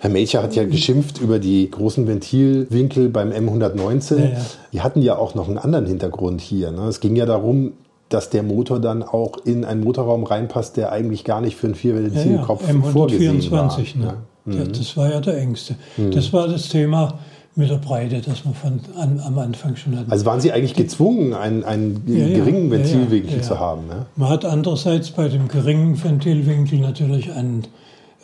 [0.00, 4.16] Herr Melcher hat ja geschimpft über die großen Ventilwinkel beim M119.
[4.16, 4.38] Ja, ja.
[4.72, 6.72] Die hatten ja auch noch einen anderen Hintergrund hier.
[6.72, 6.82] Ne?
[6.88, 7.72] Es ging ja darum,
[8.10, 11.76] dass der Motor dann auch in einen Motorraum reinpasst, der eigentlich gar nicht für einen
[11.76, 12.82] Vierventilkopf ja, ja.
[12.82, 13.78] vorgesehen war.
[13.78, 13.84] Ne?
[14.02, 14.14] Ja.
[14.44, 14.72] Mhm.
[14.72, 15.76] Das war ja der engste.
[15.96, 16.10] Mhm.
[16.10, 17.18] Das war das Thema
[17.54, 20.10] mit der Breite, das man von, an, am Anfang schon hat.
[20.10, 23.86] Also waren Sie eigentlich gezwungen, einen, einen ja, geringen Ventilwinkel zu haben?
[23.86, 24.06] Ne?
[24.16, 27.64] Man hat andererseits bei dem geringen Ventilwinkel natürlich einen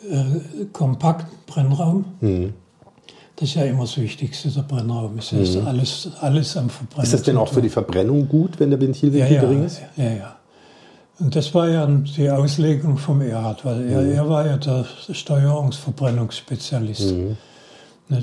[0.09, 2.05] äh, kompakten Brennraum.
[2.19, 2.53] Mhm.
[3.37, 5.19] Das ist ja immer das Wichtigste, der Brennraum.
[5.19, 5.67] Ist mhm.
[5.67, 7.03] alles, alles am Verbrennen.
[7.03, 9.79] Ist das denn auch für die Verbrennung gut, wenn der Ventilwinkel ja, gering ist?
[9.95, 10.35] Ja, ja.
[11.19, 13.91] Und das war ja die Auslegung vom Erhard, weil mhm.
[13.91, 17.15] er, er war ja der Steuerungsverbrennungsspezialist.
[17.15, 17.37] Mhm.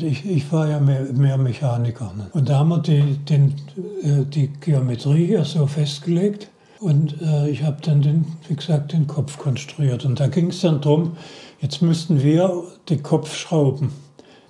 [0.00, 2.12] Ich, ich war ja mehr, mehr Mechaniker.
[2.32, 3.54] Und da haben wir die, den,
[4.02, 6.48] äh, die Geometrie hier so festgelegt.
[6.80, 10.04] Und äh, ich habe dann, den, wie gesagt, den Kopf konstruiert.
[10.04, 11.16] Und da ging es dann darum,
[11.60, 13.92] jetzt müssten wir die Kopfschrauben,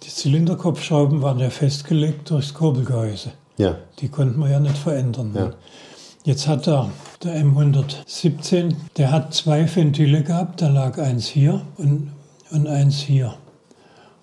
[0.05, 3.33] die Zylinderkopfschrauben waren ja festgelegt durchs Kurbelgehäuse.
[3.57, 3.77] Ja.
[4.01, 5.33] Die konnten wir ja nicht verändern.
[5.35, 5.53] Ja.
[6.25, 6.91] Jetzt hat der,
[7.23, 12.11] der M117, der hat zwei Ventile gehabt, da lag eins hier und,
[12.51, 13.35] und eins hier.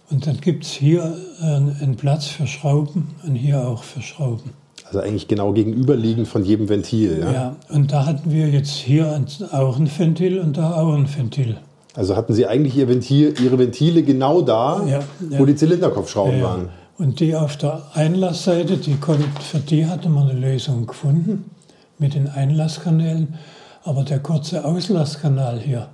[0.10, 4.52] Und dann gibt es hier äh, einen Platz für Schrauben und hier auch für Schrauben.
[4.86, 7.20] Also eigentlich genau gegenüberliegend von jedem Ventil.
[7.22, 11.08] Ja, ja und da hatten wir jetzt hier auch ein Ventil und da auch ein
[11.16, 11.58] Ventil.
[11.96, 15.40] Also hatten Sie eigentlich Ihr Ventil, Ihre Ventile genau da, ja, ja.
[15.40, 16.70] wo die Zylinderkopfschrauben ja, waren?
[16.98, 21.50] Und die auf der Einlassseite, die konnte, für die hatte man eine Lösung gefunden
[21.98, 23.36] mit den Einlasskanälen.
[23.84, 25.90] Aber der kurze Auslasskanal hier,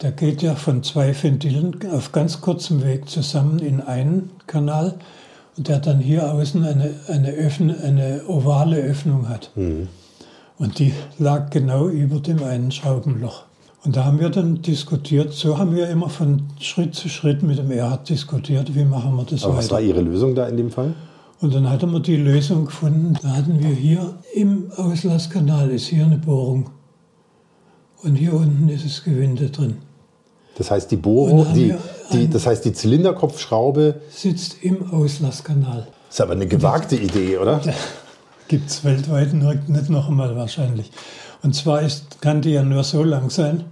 [0.00, 4.94] der geht ja von zwei Ventilen auf ganz kurzem Weg zusammen in einen Kanal
[5.56, 9.50] und der dann hier außen eine, eine, Öffn eine ovale Öffnung hat.
[9.54, 9.88] Mhm.
[10.58, 13.44] Und die lag genau über dem einen Schraubenloch.
[13.84, 17.58] Und da haben wir dann diskutiert, so haben wir immer von Schritt zu Schritt mit
[17.58, 19.64] dem Erhard diskutiert, wie machen wir das Aber weiter.
[19.64, 20.94] Was war Ihre Lösung da in dem Fall?
[21.40, 26.04] Und dann hatten wir die Lösung gefunden, da hatten wir hier im Auslasskanal ist hier
[26.04, 26.70] eine Bohrung.
[28.04, 29.78] Und hier unten ist das Gewinde drin.
[30.56, 31.74] Das heißt, die Bohrung, die,
[32.12, 35.88] die, das heißt, die Zylinderkopfschraube sitzt im Auslasskanal.
[36.08, 37.60] Ist aber eine gewagte Idee, oder?
[38.46, 40.92] Gibt es weltweit nicht noch einmal wahrscheinlich.
[41.42, 43.64] Und zwar ist, kann die ja nur so lang sein,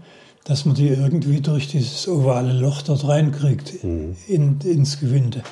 [0.44, 4.16] dass man die irgendwie durch dieses ovale Loch dort reinkriegt mhm.
[4.26, 5.42] in, ins Gewinde.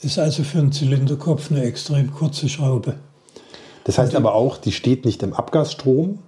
[0.00, 2.94] Ist also für einen Zylinderkopf eine extrem kurze Schraube.
[3.84, 6.18] Das heißt aber auch, die steht nicht im Abgasstrom,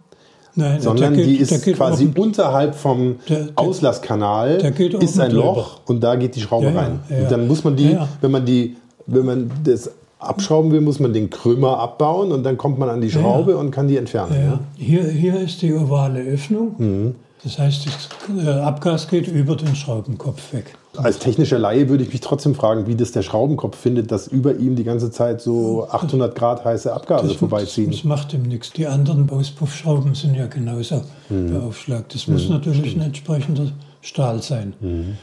[0.54, 4.56] Nein, sondern geht, die ist quasi oben, unterhalb vom der, der, Auslasskanal
[5.00, 7.00] ist ein Loch und da geht die Schraube ja, rein.
[7.08, 7.22] Ja, ja.
[7.22, 11.12] Und dann muss man die, wenn man die, wenn man das abschrauben will, muss man
[11.12, 14.60] den Krümmer abbauen und dann kommt man an die Schraube und kann die entfernen.
[14.76, 16.74] Hier, hier ist die ovale Öffnung.
[16.78, 17.14] Mhm.
[17.44, 18.08] Das heißt, das
[18.44, 20.74] äh, Abgas geht über den Schraubenkopf weg.
[20.96, 24.56] Als technischer Laie würde ich mich trotzdem fragen, wie das der Schraubenkopf findet, dass über
[24.56, 27.90] ihm die ganze Zeit so 800 Grad heiße Abgase das, vorbeiziehen.
[27.90, 28.72] Das macht ihm nichts.
[28.72, 31.52] Die anderen Auspuffschrauben sind ja genauso mhm.
[31.52, 32.14] beaufschlagt.
[32.14, 32.34] Das mhm.
[32.34, 32.96] muss natürlich Stimmt.
[32.96, 34.72] ein entsprechender Stahl sein.
[34.80, 35.18] Mhm.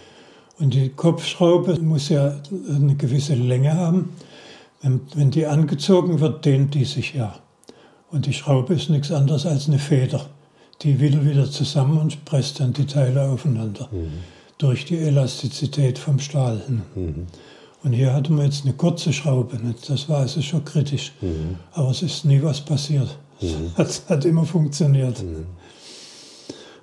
[0.59, 2.35] Und die Kopfschraube muss ja
[2.69, 4.11] eine gewisse Länge haben.
[4.84, 7.34] Wenn, wenn die angezogen wird, dehnt die sich ja.
[8.11, 10.27] Und die Schraube ist nichts anderes als eine Feder.
[10.84, 13.89] Die will wieder zusammen und presst dann die Teile aufeinander.
[13.91, 14.11] Mhm
[14.63, 16.61] durch die Elastizität vom Stahl.
[16.95, 17.27] Mhm.
[17.84, 19.59] Und hier hatten wir jetzt eine kurze Schraube.
[19.88, 21.11] Das war also schon kritisch.
[21.19, 21.57] Mhm.
[21.73, 23.17] Aber es ist nie was passiert.
[23.41, 23.71] Mhm.
[23.77, 25.21] Es hat immer funktioniert.
[25.21, 25.45] Mhm.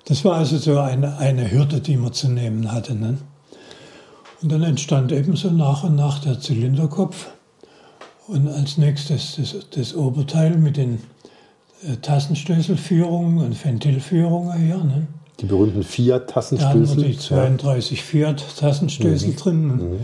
[0.05, 2.93] Das war also so eine, eine Hürde, die man zu nehmen hatte.
[2.93, 7.27] Und dann entstand ebenso nach und nach der Zylinderkopf.
[8.31, 10.99] Und als nächstes das, das Oberteil mit den
[11.83, 14.77] äh, Tassenstößelführungen und Ventilführungen hier.
[14.77, 15.07] Ne?
[15.41, 16.85] Die berühmten Fiat-Tassenstößel.
[16.85, 19.35] Da haben wir die 32 Fiat-Tassenstößel mhm.
[19.35, 19.67] drin.
[19.67, 19.99] Mhm.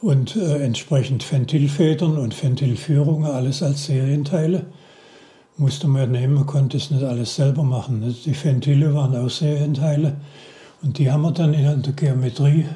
[0.00, 4.66] Und äh, entsprechend Ventilfedern und Ventilführungen, alles als Serienteile.
[5.56, 7.98] Musste man nehmen, man konnte es nicht alles selber machen.
[7.98, 8.14] Ne?
[8.24, 10.14] Die Ventile waren auch Serienteile.
[10.80, 12.66] Und die haben wir dann in der Geometrie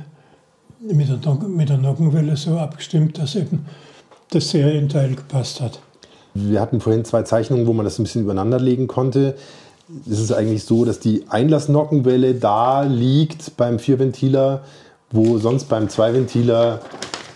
[0.80, 3.64] mit der, mit der Nockenwelle so abgestimmt, dass eben
[4.34, 5.80] das Serienteil gepasst hat.
[6.34, 9.36] Wir hatten vorhin zwei Zeichnungen, wo man das ein bisschen übereinander legen konnte
[10.06, 14.62] ist es eigentlich so, dass die Einlassnockenwelle da liegt beim Vierventiler,
[15.10, 16.80] wo sonst beim Zweiventiler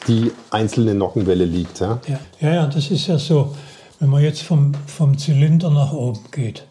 [0.08, 1.80] die einzelne Nockenwelle liegt.
[1.80, 2.00] Ja?
[2.40, 3.54] Ja, ja, das ist ja so.
[3.98, 6.66] Wenn man jetzt vom, vom Zylinder nach oben geht,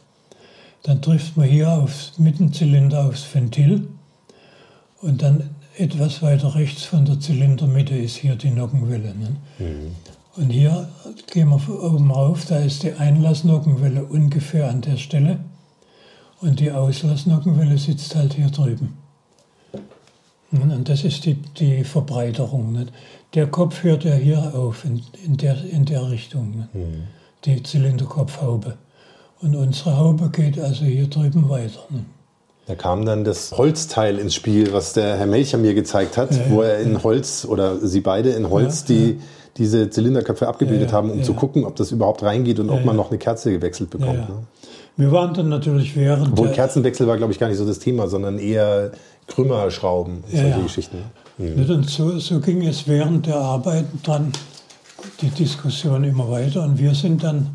[0.83, 3.87] dann trifft man hier auf, mit dem Zylinder aufs Ventil
[5.01, 9.13] und dann etwas weiter rechts von der Zylindermitte ist hier die Nockenwelle.
[9.15, 9.35] Ne?
[9.59, 9.95] Mhm.
[10.37, 10.89] Und hier
[11.31, 15.39] gehen wir oben rauf, da ist die Einlassnockenwelle ungefähr an der Stelle.
[16.41, 18.97] Und die Auslassnockenwelle sitzt halt hier drüben.
[20.51, 22.73] Und das ist die, die Verbreiterung.
[22.73, 22.91] Nicht?
[23.33, 27.03] Der Kopf hört ja hier auf, in, in, der, in der Richtung, mhm.
[27.45, 28.77] die Zylinderkopfhaube.
[29.41, 31.79] Und unsere Haube geht also hier drüben weiter.
[31.89, 32.05] Nicht?
[32.67, 36.49] Da kam dann das Holzteil ins Spiel, was der Herr Melcher mir gezeigt hat, ja,
[36.49, 39.15] wo er in Holz oder Sie beide in Holz ja, die, ja.
[39.57, 43.09] Diese Zylinderköpfe abgebildet haben, um zu gucken, ob das überhaupt reingeht und ob man noch
[43.09, 44.29] eine Kerze gewechselt bekommt.
[44.29, 44.37] Ne?
[44.97, 46.33] Wir waren dann natürlich während.
[46.33, 48.91] Obwohl Kerzenwechsel war, glaube ich, gar nicht so das Thema, sondern eher
[49.27, 50.97] Krümmerschrauben, solche ja, Geschichten.
[51.37, 51.69] Mhm.
[51.69, 54.31] Und so, so ging es während der Arbeit dann
[55.21, 56.63] die Diskussion immer weiter.
[56.63, 57.49] Und wir sind dann,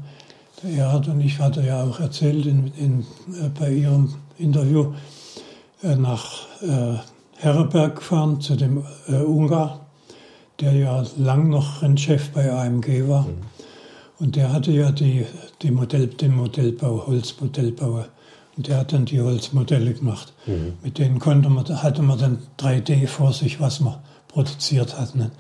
[0.63, 3.01] der Erhard und ich hatte ja auch erzählt in, in,
[3.33, 4.93] äh, bei Ihrem Interview,
[5.83, 6.99] äh, nach äh,
[7.37, 9.87] Herreberg gefahren zu dem äh, Ungar,
[10.61, 13.23] der ja lang noch Rennchef bei AMG war.
[13.23, 13.39] Mhm.
[14.19, 15.25] Und der hatte ja die,
[15.63, 18.07] die Modell, den Modellbau, Holzmodellbauer.
[18.57, 20.35] Und der hat dann die Holzmodelle gemacht.
[20.47, 20.75] Mhm.
[20.83, 23.97] Mit denen konnte man, hatte man dann 3D vor sich, was man
[24.29, 25.15] produziert hat.
[25.15, 25.25] Ne?
[25.25, 25.31] Mhm.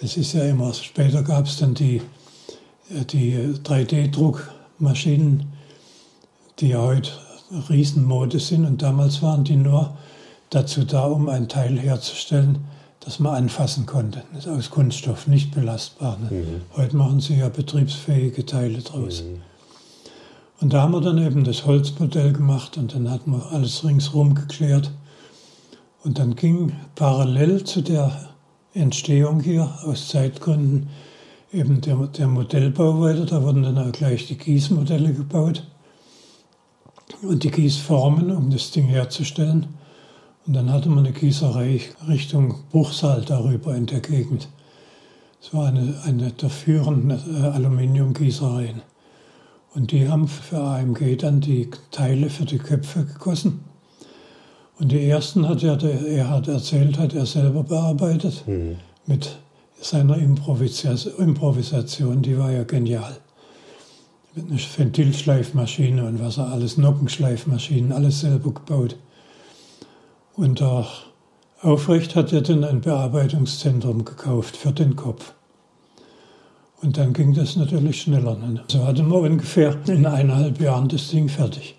[0.00, 2.00] Das ist ja immer, später gab es dann die,
[2.88, 5.46] die 3D-Druckmaschinen,
[6.60, 7.10] die ja heute
[7.68, 8.64] Riesenmode sind.
[8.64, 9.96] Und damals waren die nur
[10.50, 12.64] dazu da, um ein Teil herzustellen,
[13.04, 14.22] das man anfassen konnte.
[14.32, 16.18] Nicht aus Kunststoff, nicht belastbar.
[16.18, 16.30] Ne?
[16.30, 16.60] Mhm.
[16.76, 19.22] Heute machen sie ja betriebsfähige Teile draus.
[19.22, 19.42] Mhm.
[20.60, 24.36] Und da haben wir dann eben das Holzmodell gemacht und dann hatten wir alles ringsherum
[24.36, 24.92] geklärt.
[26.04, 28.28] Und dann ging parallel zu der
[28.72, 30.88] Entstehung hier aus Zeitgründen
[31.52, 33.26] eben der, der Modellbau weiter.
[33.26, 35.64] Da wurden dann auch gleich die Gießmodelle gebaut
[37.22, 39.66] und die Gießformen, um das Ding herzustellen.
[40.46, 44.48] Und dann hatte man eine Gießerei Richtung Bruchsal darüber in der Gegend.
[45.40, 48.82] Es war eine, eine der führenden äh, Aluminiumgießereien.
[49.74, 53.60] Und die haben für AMG dann die Teile für die Köpfe gegossen.
[54.78, 58.76] Und die ersten hat er, er hat erzählt, hat er selber bearbeitet mhm.
[59.06, 59.38] mit
[59.80, 63.16] seiner Improvisation, die war ja genial.
[64.34, 68.96] Mit einer Ventilschleifmaschine und was er alles, Nockenschleifmaschinen, alles selber gebaut.
[70.36, 70.86] Und der
[71.60, 75.32] Aufrecht hat er dann ein Bearbeitungszentrum gekauft für den Kopf.
[76.82, 78.36] Und dann ging das natürlich schneller.
[78.36, 78.64] Ne?
[78.66, 81.76] So hatten wir ungefähr in eineinhalb Jahren das Ding fertig.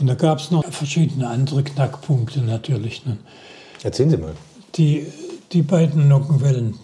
[0.00, 3.04] Und da gab es noch verschiedene andere Knackpunkte natürlich.
[3.04, 3.18] Ne?
[3.82, 4.32] Erzählen Sie mal.
[4.76, 5.06] Die,
[5.52, 6.74] die beiden Nockenwellen,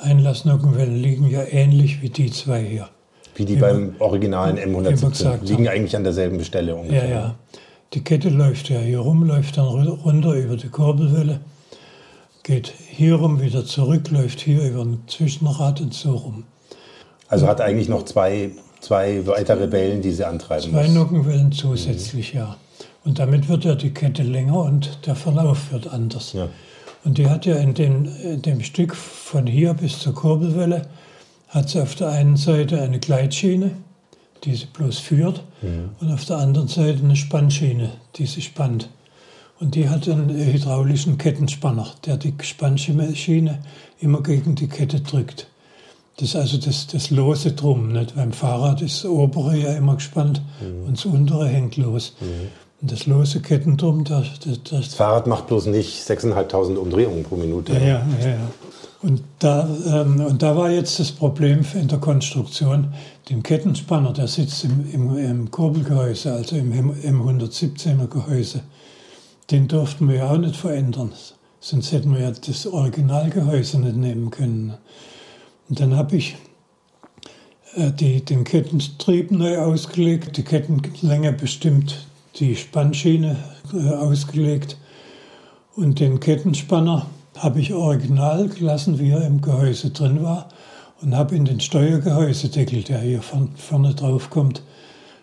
[0.00, 2.88] Einlassnockenwellen, liegen ja ähnlich wie die zwei hier.
[3.34, 7.08] Wie die beim originalen M117 liegen eigentlich an derselben Stelle ungefähr.
[7.08, 7.34] Ja, ja.
[7.94, 11.38] Die Kette läuft ja hier rum, läuft dann runter über die Kurbelwelle,
[12.42, 16.42] geht hier rum wieder zurück, läuft hier über ein Zwischenrad und so rum.
[17.28, 20.94] Also hat eigentlich noch zwei, zwei weitere Wellen, die sie antreiben Zwei muss.
[20.94, 22.40] Nockenwellen zusätzlich, mhm.
[22.40, 22.56] ja.
[23.04, 26.32] Und damit wird ja die Kette länger und der Verlauf wird anders.
[26.32, 26.48] Ja.
[27.04, 30.88] Und die hat ja in dem, in dem Stück von hier bis zur Kurbelwelle,
[31.48, 33.70] hat sie auf der einen Seite eine Gleitschiene,
[34.44, 35.90] die sie bloß führt, mhm.
[36.00, 38.88] und auf der anderen Seite eine Spannschiene, die sie spannt.
[39.60, 43.58] Und die hat einen hydraulischen Kettenspanner, der die Spannschiene
[44.00, 45.46] immer gegen die Kette drückt.
[46.16, 47.92] Das ist also das, das lose Drum.
[47.92, 48.14] Nicht?
[48.14, 50.86] Beim Fahrrad ist das obere ja immer gespannt mhm.
[50.86, 52.14] und das untere hängt los.
[52.20, 52.48] Mhm.
[52.82, 57.72] Und das lose Kettendrum, das, das, das Fahrrad macht bloß nicht 6.500 Umdrehungen pro Minute.
[57.72, 58.38] Ja, ja, ja.
[59.04, 62.94] Und da, ähm, und da war jetzt das Problem in der Konstruktion,
[63.28, 68.62] den Kettenspanner, der sitzt im, im, im Kurbelgehäuse, also im M117er Gehäuse,
[69.50, 71.12] den durften wir ja auch nicht verändern.
[71.60, 74.72] Sonst hätten wir ja das Originalgehäuse nicht nehmen können.
[75.68, 76.36] Und dann habe ich
[77.74, 83.36] äh, die, den Kettentrieb neu ausgelegt, die Kettenlänge bestimmt, die Spannschiene
[83.74, 84.78] äh, ausgelegt
[85.76, 87.04] und den Kettenspanner
[87.36, 90.48] habe ich original gelassen, wie er im Gehäuse drin war
[91.02, 94.62] und habe in den Steuergehäusedeckel, der hier vorne drauf kommt,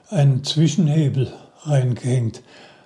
[0.09, 1.31] einen Zwischenhebel
[1.63, 2.41] reingehängt,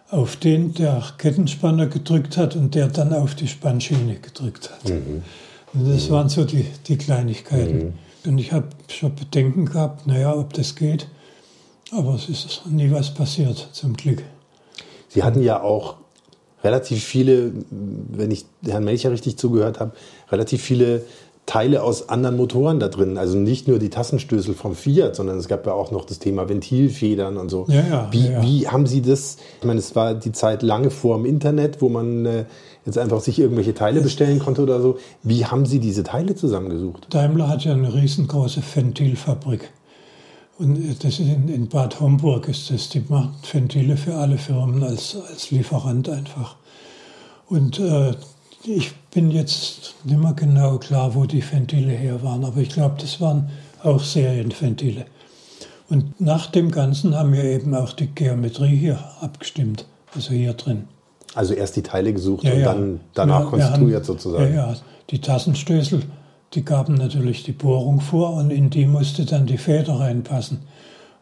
[0.10, 4.90] auf den der Kettenspanner gedrückt hat und der dann auf die Spannschiene gedrückt hat.
[4.90, 5.24] Mhm.
[5.74, 6.14] Und das mhm.
[6.14, 7.78] waren so die, die Kleinigkeiten.
[7.78, 7.94] Mhm.
[8.26, 11.08] Und ich habe schon Bedenken gehabt, naja, ob das geht.
[11.92, 14.24] Aber es ist nie was passiert, zum Glück.
[15.10, 15.96] Sie hatten ja auch
[16.66, 19.92] relativ viele, wenn ich Herrn Melcher richtig zugehört habe,
[20.32, 21.04] relativ viele
[21.46, 23.18] Teile aus anderen Motoren da drin.
[23.18, 26.50] Also nicht nur die Tassenstößel vom Fiat, sondern es gab ja auch noch das Thema
[26.50, 27.66] Ventilfedern und so.
[27.70, 28.42] Ja, ja, wie, ja.
[28.42, 29.38] wie haben Sie das?
[29.60, 32.46] Ich meine, es war die Zeit lange vor dem Internet, wo man äh,
[32.86, 34.98] jetzt einfach sich irgendwelche Teile bestellen konnte oder so.
[35.22, 37.08] Wie haben Sie diese Teile zusammengesucht?
[37.12, 39.70] Daimler hat ja eine riesengroße Ventilfabrik.
[40.58, 42.90] Und das ist in, in, Bad Homburg ist das.
[42.90, 46.56] Die macht Ventile für alle Firmen als, als Lieferant einfach.
[47.48, 48.14] Und äh,
[48.64, 52.96] ich bin jetzt nicht mehr genau klar, wo die Ventile her waren, aber ich glaube,
[53.00, 53.50] das waren
[53.84, 55.06] auch Serienventile.
[55.90, 59.86] Und nach dem Ganzen haben wir eben auch die Geometrie hier abgestimmt,
[60.16, 60.88] also hier drin.
[61.36, 64.56] Also erst die Teile gesucht ja, und dann danach wir, konstruiert haben, sozusagen.
[64.56, 64.76] Ja, ja,
[65.12, 66.02] die Tassenstößel,
[66.56, 70.58] die gaben natürlich die Bohrung vor und in die musste dann die Feder reinpassen.
[70.58, 70.66] Und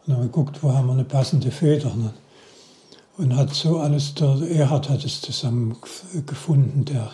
[0.06, 1.92] dann haben wir geguckt, wo haben wir eine passende Feder.
[3.16, 5.76] Und hat so alles, der Erhard hat es zusammen
[6.26, 7.10] gefunden, der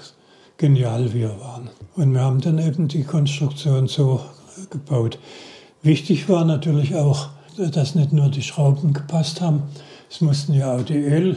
[0.59, 1.71] genial wir waren.
[1.97, 4.21] Und wir haben dann eben die Konstruktion so
[4.69, 5.19] gebaut.
[5.83, 9.63] Wichtig war natürlich auch, dass nicht nur die Schrauben gepasst haben,
[10.11, 11.35] es mussten ja auch die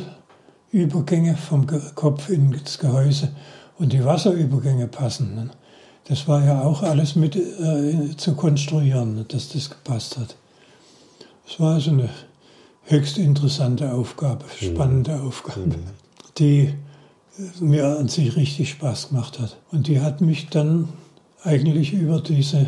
[0.72, 1.66] Ölübergänge vom
[1.96, 3.30] Kopf ins Gehäuse
[3.78, 5.52] und die Wasserübergänge passen.
[6.06, 10.36] Das war ja auch alles mit äh, zu konstruieren, dass das gepasst hat.
[11.48, 12.10] Es war also eine
[12.86, 15.28] höchst interessante Aufgabe, spannende mhm.
[15.28, 15.84] Aufgabe, mhm.
[16.38, 16.74] die
[17.60, 19.58] mir an sich richtig Spaß gemacht hat.
[19.72, 20.90] Und die hat mich dann
[21.44, 22.68] eigentlich über diese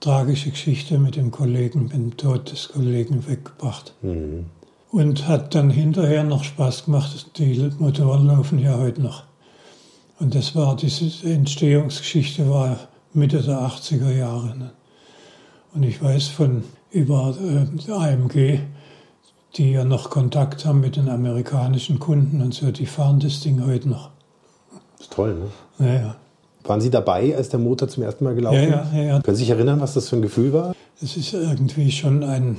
[0.00, 3.94] tragische Geschichte mit dem Kollegen, mit dem Tod des Kollegen weggebracht.
[4.02, 4.46] Mhm.
[4.90, 7.38] Und hat dann hinterher noch Spaß gemacht.
[7.38, 9.22] Die Motoren laufen ja heute noch.
[10.20, 12.76] Und das war, diese Entstehungsgeschichte war
[13.14, 14.56] Mitte der 80er Jahre.
[14.56, 14.70] Ne?
[15.74, 18.60] Und ich weiß von über äh, AMG,
[19.56, 23.64] die ja noch Kontakt haben mit den amerikanischen Kunden und so, die fahren das Ding
[23.64, 24.10] heute noch.
[24.98, 25.34] Das ist toll,
[25.78, 25.86] ne?
[25.86, 26.16] Ja, ja.
[26.64, 28.68] Waren Sie dabei, als der Motor zum ersten Mal gelaufen ist?
[28.68, 29.20] Ja, ja, ja.
[29.22, 30.74] Können Sie sich erinnern, was das für ein Gefühl war?
[31.02, 32.58] Es ist irgendwie schon ein,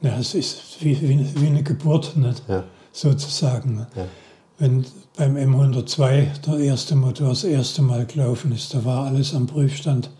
[0.00, 2.42] ja, es ist wie, wie, wie eine Geburt, nicht?
[2.48, 2.64] Ja.
[2.92, 3.76] sozusagen.
[3.76, 3.86] Ne?
[3.94, 4.04] Ja.
[4.58, 4.84] Wenn
[5.16, 10.10] beim M102 der erste Motor das erste Mal gelaufen ist, da war alles am Prüfstand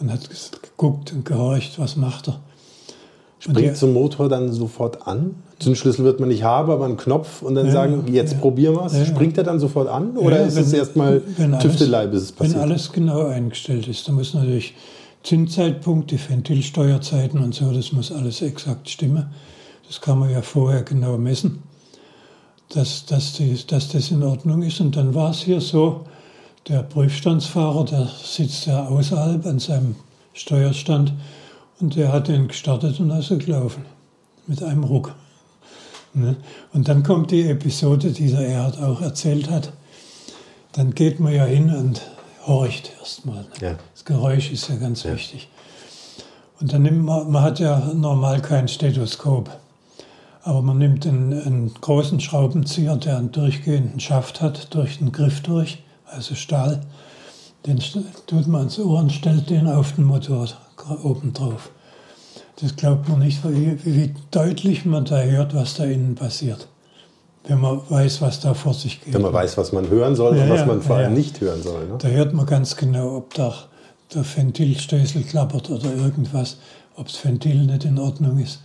[0.00, 0.28] und hat
[0.62, 2.40] geguckt und gehorcht, was macht er.
[3.40, 5.36] Springt so ein Motor dann sofort an?
[5.60, 8.74] Zündschlüssel wird man nicht haben, aber einen Knopf und dann ja, sagen, jetzt ja, probieren
[8.74, 8.94] wir es.
[8.94, 11.20] Ja, Springt er dann sofort an oder ist wenn, es erstmal
[11.60, 12.56] Tüftelei, bis es passiert?
[12.56, 14.74] Wenn alles genau eingestellt ist, dann muss natürlich
[15.22, 19.26] Zündzeitpunkt, die Ventilsteuerzeiten und so, das muss alles exakt stimmen.
[19.86, 21.62] Das kann man ja vorher genau messen,
[22.70, 24.80] dass, dass, die, dass das in Ordnung ist.
[24.80, 26.04] Und dann war es hier so,
[26.68, 29.96] der Prüfstandsfahrer, der sitzt ja außerhalb an seinem
[30.34, 31.12] Steuerstand
[31.80, 33.86] und der hat den gestartet und ist gelaufen.
[34.46, 35.14] Mit einem Ruck.
[36.14, 36.36] Ne?
[36.72, 39.72] Und dann kommt die Episode, die der Erhard auch erzählt hat.
[40.72, 42.00] Dann geht man ja hin und
[42.46, 43.42] horcht erstmal.
[43.42, 43.48] Ne?
[43.60, 43.74] Ja.
[43.94, 45.12] Das Geräusch ist ja ganz ja.
[45.12, 45.48] wichtig.
[46.60, 49.50] Und dann nimmt man, man hat ja normal kein Stethoskop.
[50.42, 55.40] Aber man nimmt einen, einen, großen Schraubenzieher, der einen durchgehenden Schaft hat, durch den Griff
[55.42, 56.82] durch, also Stahl.
[57.66, 57.80] Den
[58.26, 60.48] tut man ans Ohr und stellt den auf den Motor
[61.02, 61.70] oben drauf.
[62.60, 66.68] Das glaubt man nicht, wie, wie deutlich man da hört, was da innen passiert.
[67.44, 69.14] Wenn man weiß, was da vor sich geht.
[69.14, 71.18] Wenn man weiß, was man hören soll ja, und was man vor allem ja.
[71.18, 71.86] nicht hören soll.
[71.86, 71.94] Ne?
[71.98, 73.54] Da hört man ganz genau, ob da
[74.14, 76.58] der Ventilstößel klappert oder irgendwas,
[76.96, 78.60] ob das Ventil nicht in Ordnung ist.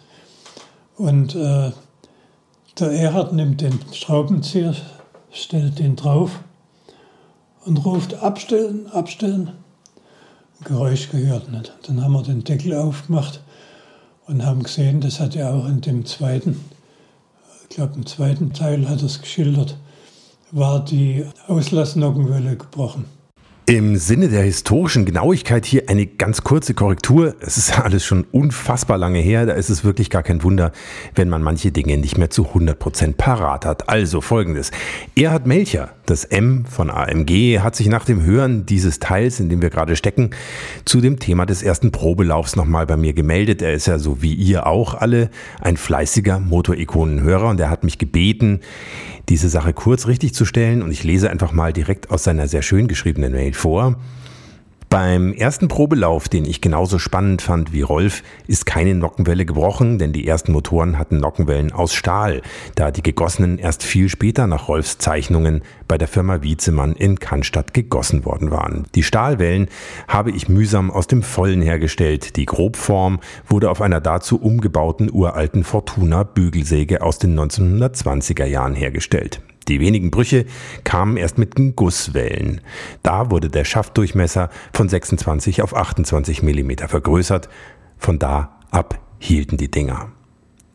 [0.98, 1.72] Und äh,
[2.80, 4.76] der Erhard nimmt den Schraubenzieher,
[5.32, 6.40] stellt den drauf
[7.66, 9.52] und ruft abstellen, abstellen.
[10.64, 11.74] Geräusch gehört nicht.
[11.88, 13.42] Dann haben wir den Deckel aufgemacht
[14.28, 16.64] und haben gesehen, das hat er auch in dem zweiten,
[17.64, 19.78] ich glaube im zweiten Teil hat er es geschildert,
[20.52, 23.06] war die Auslassnockenwelle gebrochen.
[23.66, 27.36] Im Sinne der historischen Genauigkeit hier eine ganz kurze Korrektur.
[27.40, 29.46] Es ist ja alles schon unfassbar lange her.
[29.46, 30.74] Da ist es wirklich gar kein Wunder,
[31.16, 33.88] wenn man manche Dinge nicht mehr zu 100 Prozent parat hat.
[33.88, 34.72] Also folgendes.
[35.16, 39.62] Erhard Melcher, das M von AMG, hat sich nach dem Hören dieses Teils, in dem
[39.62, 40.32] wir gerade stecken,
[40.84, 43.62] zu dem Thema des ersten Probelaufs nochmal bei mir gemeldet.
[43.62, 45.30] Er ist ja so wie ihr auch alle
[45.62, 48.60] ein fleißiger Motorikonenhörer und er hat mich gebeten,
[49.30, 52.62] diese Sache kurz richtig zu stellen und ich lese einfach mal direkt aus seiner sehr
[52.62, 53.96] schön geschriebenen Mail vor.
[54.94, 60.14] Beim ersten Probelauf, den ich genauso spannend fand wie Rolf, ist keine Nockenwelle gebrochen, denn
[60.14, 62.44] die ersten Motoren hatten Nockenwellen aus Stahl,
[62.76, 67.74] da die gegossenen erst viel später nach Rolfs Zeichnungen bei der Firma Wiezemann in Cannstatt
[67.74, 68.86] gegossen worden waren.
[68.94, 69.68] Die Stahlwellen
[70.08, 72.36] habe ich mühsam aus dem Vollen hergestellt.
[72.36, 79.42] Die Grobform wurde auf einer dazu umgebauten uralten Fortuna Bügelsäge aus den 1920er Jahren hergestellt.
[79.68, 80.46] Die wenigen Brüche
[80.84, 82.62] kamen erst mit den Gusswellen.
[83.02, 87.50] Da wurde der Schaftdurchmesser von 26 auf 28 mm vergrößert.
[87.98, 90.12] Von da ab hielten die Dinger.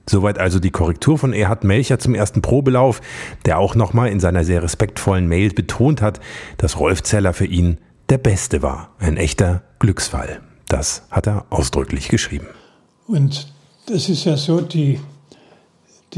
[0.08, 3.02] Soweit also die Korrektur von Erhard Melcher zum ersten Probelauf,
[3.44, 6.20] der auch nochmal in seiner sehr respektvollen Mail betont hat,
[6.56, 7.76] dass Rolf Zeller für ihn
[8.08, 8.94] der Beste war.
[8.98, 10.40] Ein echter Glücksfall.
[10.66, 12.46] Das hat er ausdrücklich geschrieben.
[13.06, 13.52] Und
[13.86, 15.00] das ist ja so, die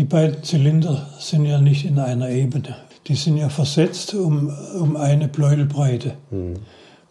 [0.00, 2.74] die beiden Zylinder sind ja nicht in einer Ebene.
[3.06, 6.14] Die sind ja versetzt um, um eine Pleuelbreite.
[6.30, 6.54] Mhm.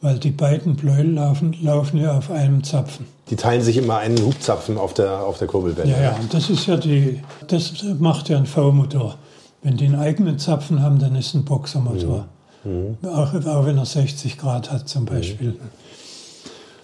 [0.01, 3.05] Weil die beiden Pleuel laufen, laufen ja auf einem Zapfen.
[3.29, 5.91] Die teilen sich immer einen Hubzapfen auf der, auf der Kurbelwelle.
[5.91, 9.17] Ja, ja, und das ist ja die, das macht ja ein V-Motor.
[9.61, 12.25] Wenn die einen eigenen Zapfen haben, dann ist ein Boxermotor.
[12.63, 12.97] Mhm.
[13.03, 13.07] Mhm.
[13.07, 15.49] Auch, auch, wenn er 60 Grad hat zum Beispiel.
[15.49, 15.59] Mhm.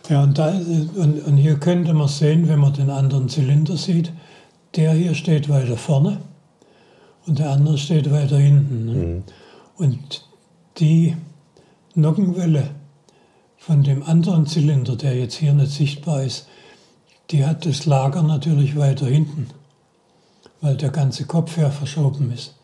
[0.07, 4.11] Ja, und, da, und, und hier könnte man sehen, wenn man den anderen Zylinder sieht,
[4.75, 6.19] der hier steht weiter vorne
[7.25, 8.85] und der andere steht weiter hinten.
[8.85, 8.93] Ne?
[8.93, 9.23] Mhm.
[9.77, 10.25] Und
[10.77, 11.15] die
[11.95, 12.69] Nockenwelle
[13.57, 16.47] von dem anderen Zylinder, der jetzt hier nicht sichtbar ist,
[17.31, 19.47] die hat das Lager natürlich weiter hinten,
[20.61, 22.55] weil der ganze Kopf ja verschoben ist.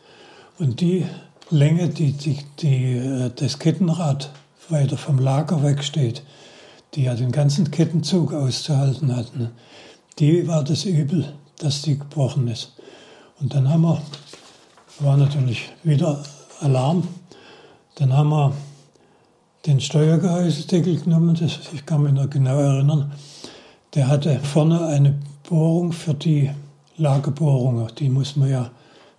[0.60, 1.06] Und die
[1.50, 4.32] Länge, die, die, die äh, das Kettenrad
[4.70, 6.24] weiter vom Lager wegsteht,
[6.94, 9.52] die ja den ganzen Kettenzug auszuhalten hat, ne?
[10.20, 11.34] die war das Übel
[11.64, 12.74] dass die gebrochen ist.
[13.40, 14.02] Und dann haben wir,
[15.00, 16.24] war natürlich wieder
[16.60, 17.08] Alarm,
[17.96, 18.54] dann haben wir
[19.66, 23.12] den Steuergehäusedeckel genommen, das, ich kann mich noch genau erinnern,
[23.94, 26.50] der hatte vorne eine Bohrung für die
[26.98, 28.72] Lagerbohrungen, die muss man ja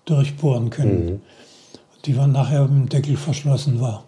[0.04, 1.04] durchbohren können.
[1.06, 1.20] Mhm.
[2.04, 4.04] Die war nachher mit dem Deckel verschlossen war.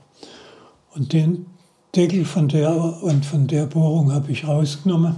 [0.94, 1.46] Und den
[1.94, 5.16] Deckel von der und von der Bohrung habe ich rausgenommen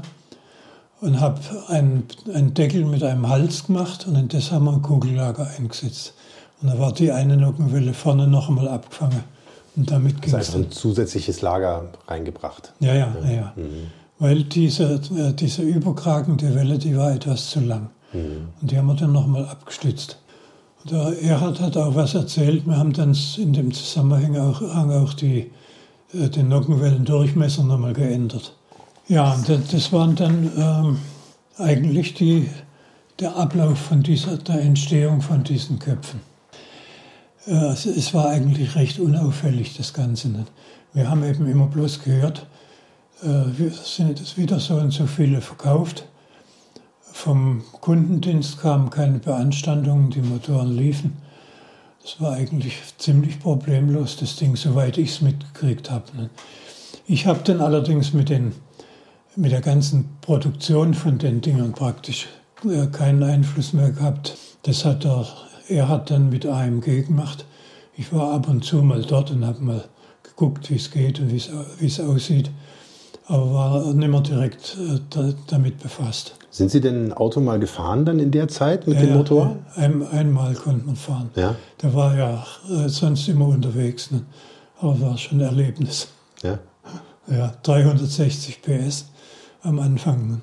[1.01, 4.82] und habe einen, einen Deckel mit einem Hals gemacht und in das haben wir ein
[4.82, 6.14] Kugellager eingesetzt.
[6.62, 9.24] Und da war die eine Nockenwelle vorne noch einmal abgefangen.
[9.76, 10.34] Und damit ging es.
[10.34, 12.72] Also ein zusätzliches Lager reingebracht.
[12.80, 13.30] Ja, ja, ja.
[13.30, 13.53] ja.
[13.57, 13.90] Mhm.
[14.18, 17.90] Weil diese, äh, diese überkragende Welle, die war etwas zu lang.
[18.14, 18.49] Mhm.
[18.61, 20.18] Und die haben wir dann nochmal abgestützt.
[20.82, 22.66] Und der Erhard hat auch was erzählt.
[22.66, 25.51] Wir haben dann in dem Zusammenhang auch, auch die,
[26.14, 28.55] äh, den Nockenwellendurchmesser nochmal geändert.
[29.09, 30.98] Ja, das waren dann ähm,
[31.59, 32.50] eigentlich die,
[33.20, 36.20] der Ablauf von dieser, der Entstehung von diesen Köpfen.
[37.46, 40.28] Äh, es war eigentlich recht unauffällig, das Ganze.
[40.92, 42.48] Wir haben eben immer bloß gehört,
[43.22, 46.07] äh, wir sind jetzt wieder so und so viele verkauft.
[47.12, 51.16] Vom Kundendienst kamen keine Beanstandungen, die Motoren liefen.
[52.02, 56.28] Das war eigentlich ziemlich problemlos, das Ding, soweit ich es mitgekriegt habe.
[57.07, 58.52] Ich habe dann allerdings mit den
[59.37, 62.28] mit der ganzen Produktion von den Dingern praktisch
[62.64, 64.37] äh, keinen Einfluss mehr gehabt.
[64.62, 65.26] Das hat er,
[65.68, 67.45] er hat dann mit AMG gemacht.
[67.97, 69.84] Ich war ab und zu mal dort und habe mal
[70.22, 72.51] geguckt, wie es geht und wie es aussieht,
[73.26, 76.34] aber war nicht mehr direkt äh, damit befasst.
[76.51, 79.57] Sind Sie denn ein Auto mal gefahren dann in der Zeit mit ja, dem Motor?
[79.74, 81.30] Ein, einmal konnte man fahren.
[81.37, 81.55] Ja.
[81.78, 84.22] Da war ja äh, sonst immer unterwegs, ne?
[84.80, 86.09] aber war schon ein Erlebnis.
[86.43, 86.59] Ja.
[87.28, 89.07] Ja, 360 PS
[89.66, 90.40] am Anfang.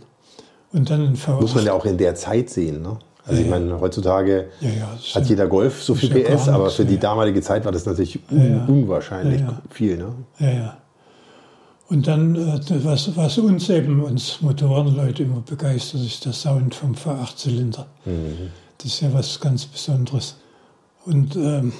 [0.72, 1.42] Und dann ein V8.
[1.42, 2.98] Muss man ja auch in der Zeit sehen, ne?
[3.26, 6.84] Also ja, ich meine, heutzutage ja, ja, hat jeder Golf so viel PS, aber für
[6.84, 9.98] die damalige Zeit war das natürlich un unwahrscheinlich viel.
[9.98, 10.14] Ne?
[10.40, 10.78] Ja, ja.
[11.88, 16.96] Und dann, äh, was, was uns eben, uns Motorenleute immer begeistert, ist der Sound vom
[16.96, 17.86] V8-Zylinder.
[18.04, 18.50] Mhm.
[18.78, 20.36] Das ist ja was ganz Besonderes.
[21.06, 21.72] Und ähm,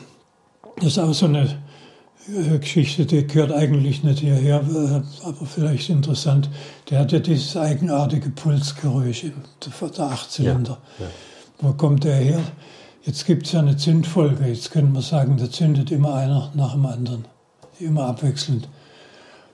[0.78, 1.58] das ist auch so eine
[2.60, 6.50] Geschichte, die gehört eigentlich nicht hierher, äh, aber vielleicht interessant.
[6.90, 9.26] Der hat ja dieses eigenartige Pulsgeräusch,
[9.98, 10.78] der Achtzylinder.
[11.00, 11.12] Ja, ja.
[11.60, 12.40] Wo kommt der her?
[13.04, 14.46] Jetzt gibt es ja eine Zündfolge.
[14.46, 17.26] Jetzt können wir sagen, da zündet immer einer nach dem anderen.
[17.80, 18.70] Immer abwechselnd.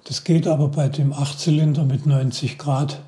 [0.03, 2.99] Das geht aber bei dem Achtzylinder mit 90 Grad.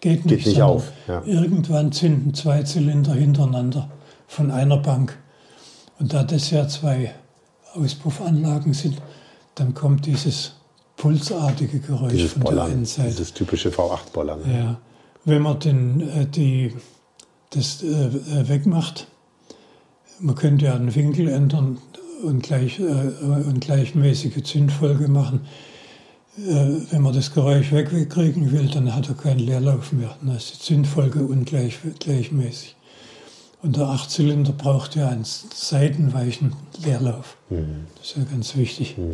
[0.00, 0.92] Geht nicht, geht nicht auf.
[1.06, 1.22] Ja.
[1.24, 3.88] Irgendwann zünden zwei Zylinder hintereinander
[4.26, 5.16] von einer Bank.
[5.98, 7.14] Und da das ja zwei
[7.76, 9.00] Auspuffanlagen sind,
[9.54, 10.52] dann kommt dieses
[10.96, 13.10] pulsartige Geräusch dieses von Bollern, der einen Seite.
[13.10, 14.40] Dieses typische V8-Bollern.
[14.50, 14.80] Ja.
[15.24, 16.72] Wenn man den, äh, die,
[17.50, 19.08] das äh, äh, wegmacht,
[20.20, 21.78] man könnte ja einen Winkel ändern
[22.22, 25.40] und, gleich, äh, und gleichmäßige Zündfolge machen.
[26.38, 30.14] Wenn man das Geräusch wegkriegen will, dann hat er keinen Leerlauf mehr.
[30.20, 32.75] Dann ist die Zündfolge ungleichmäßig.
[33.66, 36.52] Und der Achtzylinder braucht ja einen seitenweichen
[36.84, 37.36] Leerlauf.
[37.50, 37.86] Mhm.
[37.98, 38.96] Das ist ja ganz wichtig.
[38.96, 39.04] Mhm.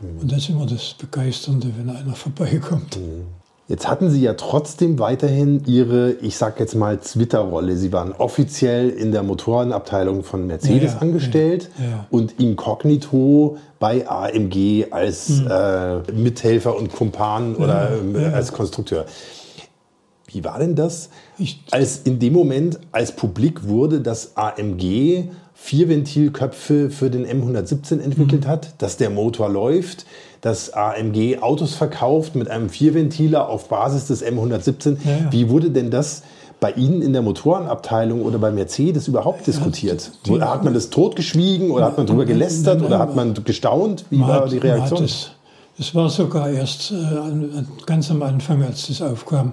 [0.00, 0.20] Mhm.
[0.22, 2.96] Und das ist immer das Begeisternde, wenn einer vorbeikommt.
[2.96, 3.26] Mhm.
[3.68, 7.76] Jetzt hatten Sie ja trotzdem weiterhin Ihre, ich sag jetzt mal, Twitter-Rolle.
[7.76, 12.06] Sie waren offiziell in der Motorenabteilung von Mercedes ja, angestellt ja, ja.
[12.10, 15.48] und inkognito bei AMG als mhm.
[15.50, 19.04] äh, Mithelfer und Kumpan oder äh, als Konstrukteur.
[20.28, 21.08] Wie war denn das,
[21.70, 25.24] als in dem Moment, als publik wurde, dass AMG
[25.54, 28.48] vier Ventilköpfe für den M117 entwickelt mhm.
[28.48, 30.06] hat, dass der Motor läuft,
[30.40, 34.96] dass AMG Autos verkauft mit einem Vierventiler auf Basis des M117.
[35.04, 35.32] Ja, ja.
[35.32, 36.22] Wie wurde denn das
[36.60, 40.12] bei Ihnen in der Motorenabteilung oder bei Mercedes überhaupt diskutiert?
[40.26, 44.04] Die, hat man das totgeschwiegen oder hat man darüber gelästert oder hat man gestaunt?
[44.10, 45.04] Wie man war hat, die Reaktion?
[45.04, 45.30] Es,
[45.78, 46.94] es war sogar erst äh,
[47.86, 49.52] ganz am Anfang, als das aufkam,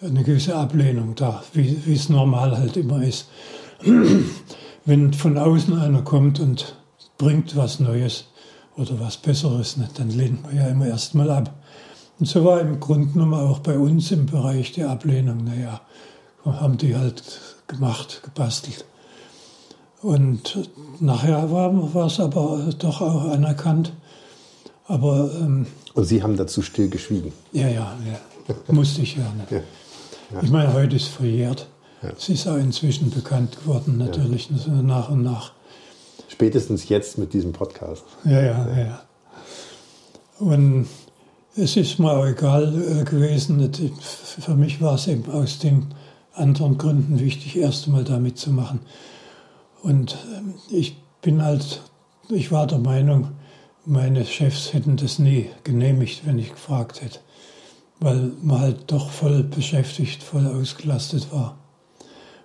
[0.00, 3.28] eine gewisse Ablehnung da, wie, es normal halt immer ist.
[4.84, 6.76] Wenn von außen einer kommt und
[7.16, 8.26] bringt was Neues
[8.76, 11.54] oder was Besseres, nicht, dann lehnt man ja immer erstmal ab.
[12.18, 15.44] Und so war im Grunde genommen auch bei uns im Bereich die Ablehnung.
[15.44, 15.80] Naja,
[16.44, 17.22] haben die halt
[17.66, 18.84] gemacht, gebastelt.
[20.02, 20.68] Und
[21.00, 23.92] nachher war, es aber doch auch anerkannt.
[24.86, 27.32] Aber, ähm, Und Sie haben dazu still geschwiegen?
[27.52, 28.54] Ja, ja, ja.
[28.68, 29.32] Musste ich ja.
[29.32, 29.50] Nicht.
[29.50, 29.60] ja.
[30.32, 30.42] Ja.
[30.42, 31.66] Ich meine, heute ist verjährt.
[32.16, 35.52] Es ist auch inzwischen bekannt geworden, natürlich, nach und nach.
[36.28, 38.04] Spätestens jetzt mit diesem Podcast.
[38.24, 39.02] Ja, ja, ja.
[40.38, 40.86] Und
[41.56, 43.70] es ist mir auch egal äh, gewesen.
[44.00, 45.94] Für mich war es eben aus den
[46.34, 48.80] anderen Gründen wichtig, erst einmal da mitzumachen.
[49.82, 51.82] Und ähm, ich bin halt,
[52.28, 53.28] ich war der Meinung,
[53.86, 57.20] meine Chefs hätten das nie genehmigt, wenn ich gefragt hätte
[58.00, 61.56] weil man halt doch voll beschäftigt, voll ausgelastet war.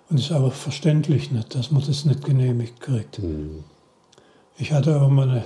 [0.08, 3.20] Und es ist aber verständlich nicht, dass man das nicht genehmigt kriegt.
[3.20, 3.64] Mhm.
[4.58, 5.44] Ich hatte auch mal eine,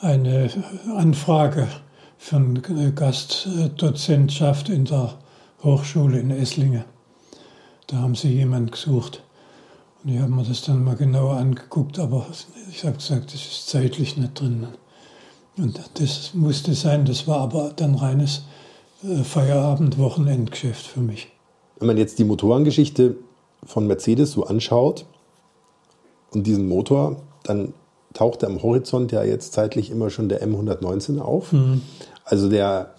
[0.00, 0.50] eine
[0.96, 1.68] Anfrage
[2.18, 5.14] für eine Gastdozentschaft in der
[5.62, 6.84] Hochschule in Esslingen.
[7.86, 9.22] Da haben sie jemanden gesucht.
[10.02, 12.26] Und ich habe mir das dann mal genauer angeguckt, aber
[12.70, 14.66] ich habe gesagt, das ist zeitlich nicht drin.
[15.56, 18.42] Und das musste sein, das war aber dann reines
[19.04, 21.28] äh, Feierabend-Wochenendgeschäft für mich.
[21.78, 23.16] Wenn man jetzt die Motorengeschichte
[23.64, 25.06] von Mercedes so anschaut
[26.30, 27.72] und diesen Motor, dann
[28.12, 31.52] taucht am Horizont ja jetzt zeitlich immer schon der M119 auf.
[31.52, 31.82] Mhm.
[32.24, 32.94] Also der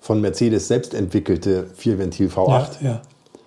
[0.00, 2.82] von Mercedes selbst entwickelte Vierventil V8.
[2.82, 3.02] Ja, ja.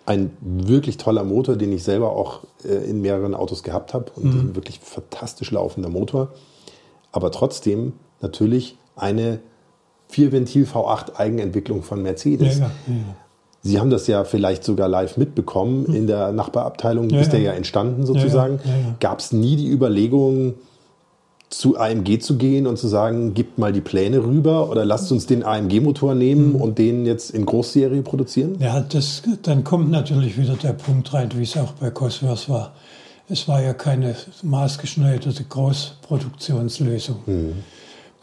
[0.05, 4.25] Ein wirklich toller Motor, den ich selber auch äh, in mehreren Autos gehabt habe und
[4.25, 4.39] mhm.
[4.39, 6.33] ein wirklich fantastisch laufender Motor.
[7.11, 9.39] Aber trotzdem natürlich eine
[10.09, 12.59] Vierventil V8 Eigenentwicklung von Mercedes.
[12.59, 13.15] Ja, ja, ja.
[13.61, 15.95] Sie haben das ja vielleicht sogar live mitbekommen hm.
[15.95, 18.59] in der Nachbarabteilung, ist der ja entstanden sozusagen.
[18.99, 20.55] Gab es nie die Überlegung,
[21.49, 25.25] zu AMG zu gehen und zu sagen, gibt mal die Pläne rüber oder lasst uns
[25.25, 26.61] den AMG-Motor nehmen mhm.
[26.61, 28.57] und den jetzt in Großserie produzieren?
[28.59, 32.73] Ja, das, dann kommt natürlich wieder der Punkt rein, wie es auch bei Cosworth war.
[33.27, 37.17] Es war ja keine maßgeschneiderte Großproduktionslösung.
[37.25, 37.53] Mhm.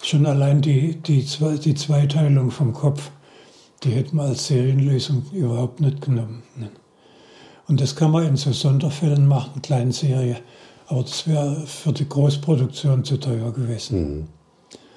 [0.03, 1.27] Schon allein die, die,
[1.65, 3.11] die Zweiteilung vom Kopf,
[3.83, 6.43] die hätten wir als Serienlösung überhaupt nicht genommen.
[7.69, 10.37] Und das kann man in so Sonderfällen machen, Kleinserie.
[10.87, 14.29] Aber das wäre für die Großproduktion zu teuer gewesen.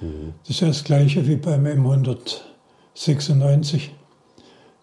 [0.00, 0.34] Mhm.
[0.42, 3.88] Das ist ja das Gleiche wie beim M196.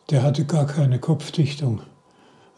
[0.10, 1.82] Der hatte gar keine Kopfdichtung.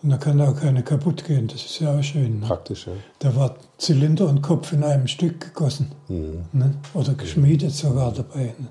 [0.02, 1.48] Und da kann auch keine kaputt gehen.
[1.48, 2.40] Das ist ja auch schön.
[2.40, 2.46] Ne?
[2.46, 2.94] Praktisch, ja.
[3.20, 5.92] Da war Zylinder und Kopf in einem Stück gegossen.
[6.08, 6.46] Mhm.
[6.54, 6.76] Ne?
[6.94, 8.54] Oder geschmiedet sogar dabei.
[8.58, 8.68] Ne?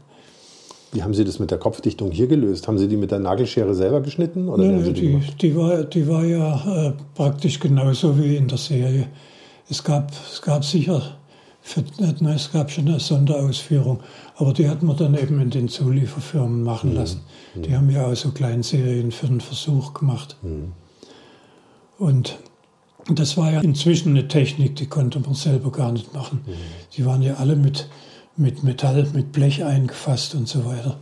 [0.93, 2.67] Wie haben Sie das mit der Kopfdichtung hier gelöst?
[2.67, 4.49] Haben Sie die mit der Nagelschere selber geschnitten?
[4.49, 9.09] Oder Nein, die, die, war, die war ja äh, praktisch genauso wie in der Serie.
[9.69, 11.19] Es gab, es gab sicher,
[11.61, 14.01] für, ne, es gab schon eine Sonderausführung,
[14.37, 16.97] aber die hat man dann eben in den Zulieferfirmen machen mhm.
[16.97, 17.21] lassen.
[17.55, 17.63] Mhm.
[17.63, 20.39] Die haben ja auch so Kleinserien für den Versuch gemacht.
[20.41, 20.73] Mhm.
[21.99, 22.39] Und
[23.09, 26.43] das war ja inzwischen eine Technik, die konnte man selber gar nicht machen.
[26.47, 26.53] Mhm.
[26.95, 27.89] Die waren ja alle mit,
[28.37, 30.99] mit Metall, mit Blech eingefasst und so weiter.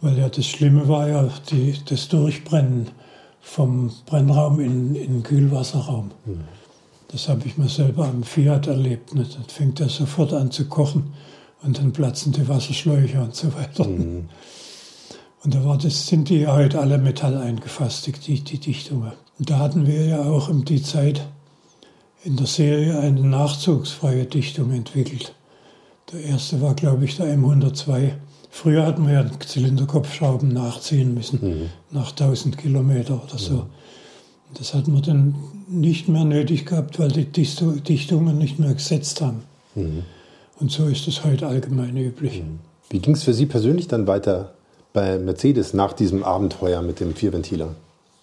[0.00, 2.90] Weil ja das Schlimme war ja die, das Durchbrennen
[3.40, 6.10] vom Brennraum in, in den Kühlwasserraum.
[6.24, 6.40] Mhm.
[7.08, 9.14] Das habe ich mir selber am Fiat erlebt.
[9.14, 9.26] Ne?
[9.32, 11.12] Dann fängt er sofort an zu kochen
[11.62, 13.86] und dann platzen die Wasserschläuche und so weiter.
[13.86, 14.28] Mhm.
[15.42, 19.12] Und da war das, sind die ja heute alle Metall eingefasst, die, die Dichtungen.
[19.40, 21.26] Und da hatten wir ja auch um die Zeit
[22.24, 25.34] in der Serie eine nachzugsfreie Dichtung entwickelt.
[26.12, 28.10] Der erste war, glaube ich, der M102.
[28.50, 31.70] Früher hatten wir ja Zylinderkopfschrauben nachziehen müssen, mhm.
[31.90, 33.54] nach 1000 Kilometer oder so.
[33.54, 33.66] Mhm.
[34.58, 35.34] Das hat man dann
[35.66, 39.44] nicht mehr nötig gehabt, weil die Dichtungen nicht mehr gesetzt haben.
[39.74, 40.02] Mhm.
[40.58, 42.42] Und so ist es heute allgemein üblich.
[42.42, 42.58] Mhm.
[42.90, 44.52] Wie ging es für Sie persönlich dann weiter
[44.92, 47.74] bei Mercedes nach diesem Abenteuer mit dem Vierventiler?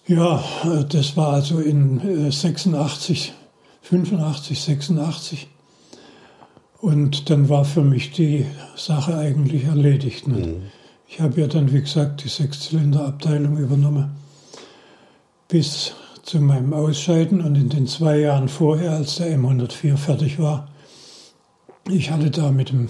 [0.08, 0.42] Ja,
[0.88, 3.34] das war also in 86,
[3.82, 5.48] 85, 86.
[6.80, 10.26] Und dann war für mich die Sache eigentlich erledigt.
[10.26, 10.62] Mhm.
[11.06, 14.16] Ich habe ja dann, wie gesagt, die Sechszylinderabteilung übernommen.
[15.46, 15.92] Bis
[16.22, 20.68] zu meinem Ausscheiden und in den zwei Jahren vorher, als der M104 fertig war,
[21.90, 22.88] ich hatte da mit dem,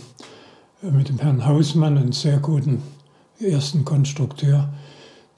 [0.82, 2.80] mit dem Herrn Hausmann einen sehr guten
[3.40, 4.68] ersten Konstrukteur.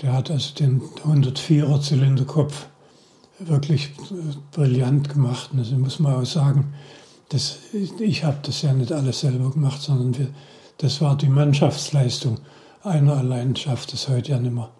[0.02, 2.66] Der hat also den 104er Zylinderkopf
[3.38, 3.90] wirklich
[4.52, 5.50] brillant gemacht.
[5.56, 6.74] Also muss man auch sagen,
[7.28, 7.58] das,
[7.98, 10.28] ich habe das ja nicht alles selber gemacht, sondern wir,
[10.78, 12.38] das war die Mannschaftsleistung.
[12.82, 14.70] Einer allein schafft es heute ja nicht mehr.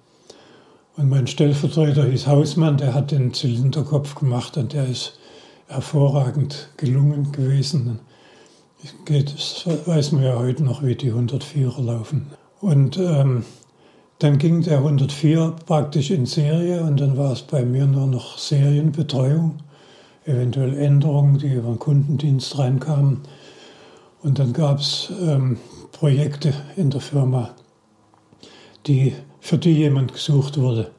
[0.97, 5.19] Und mein Stellvertreter hieß Hausmann, der hat den Zylinderkopf gemacht und der ist
[5.69, 8.01] hervorragend gelungen gewesen.
[9.07, 12.27] Das weiß man ja heute noch, wie die 104er laufen.
[12.61, 13.45] Und ähm,
[14.21, 18.37] dann ging der 104 praktisch in Serie und dann war es bei mir nur noch
[18.37, 19.61] Serienbetreuung,
[20.27, 23.23] eventuell Änderungen, die über den Kundendienst reinkamen.
[24.23, 25.57] Und dann gab es ähm,
[25.93, 27.55] Projekte in der Firma,
[28.87, 30.91] die für die jemand gesucht wurde.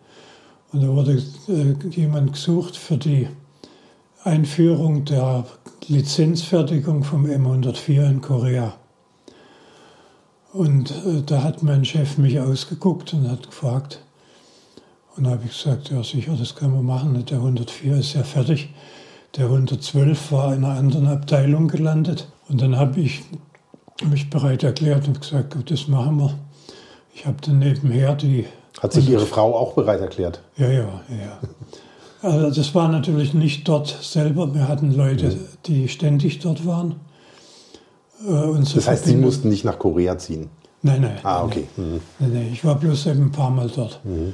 [0.74, 3.28] Und da wurde äh, jemand gesucht für die
[4.24, 5.46] Einführung der
[5.88, 8.81] Lizenzfertigung vom M104 in Korea.
[10.54, 14.00] Und äh, da hat mein Chef mich ausgeguckt und hat gefragt.
[15.16, 17.24] Und da habe ich gesagt, ja sicher, das können wir machen.
[17.26, 18.70] Der 104 ist ja fertig.
[19.38, 22.28] Der 112 war in einer anderen Abteilung gelandet.
[22.50, 23.22] Und dann habe ich
[24.04, 26.34] mich bereit erklärt und gesagt, gut, das machen wir.
[27.14, 28.46] Ich habe dann nebenher die.
[28.82, 30.42] Hat sich Ihre Frau auch bereit erklärt?
[30.58, 31.40] Ja, ja, ja.
[32.22, 34.54] Also das war natürlich nicht dort selber.
[34.54, 35.40] Wir hatten Leute, mhm.
[35.66, 36.96] die ständig dort waren.
[38.28, 40.50] Äh, das heißt, Sie mussten nicht nach Korea ziehen?
[40.84, 41.20] Nein, nein.
[41.24, 41.68] Ah, okay.
[41.78, 42.00] Nein, mhm.
[42.20, 42.50] nein, nein.
[42.52, 44.02] Ich war bloß eben ein paar Mal dort.
[44.04, 44.34] Mhm.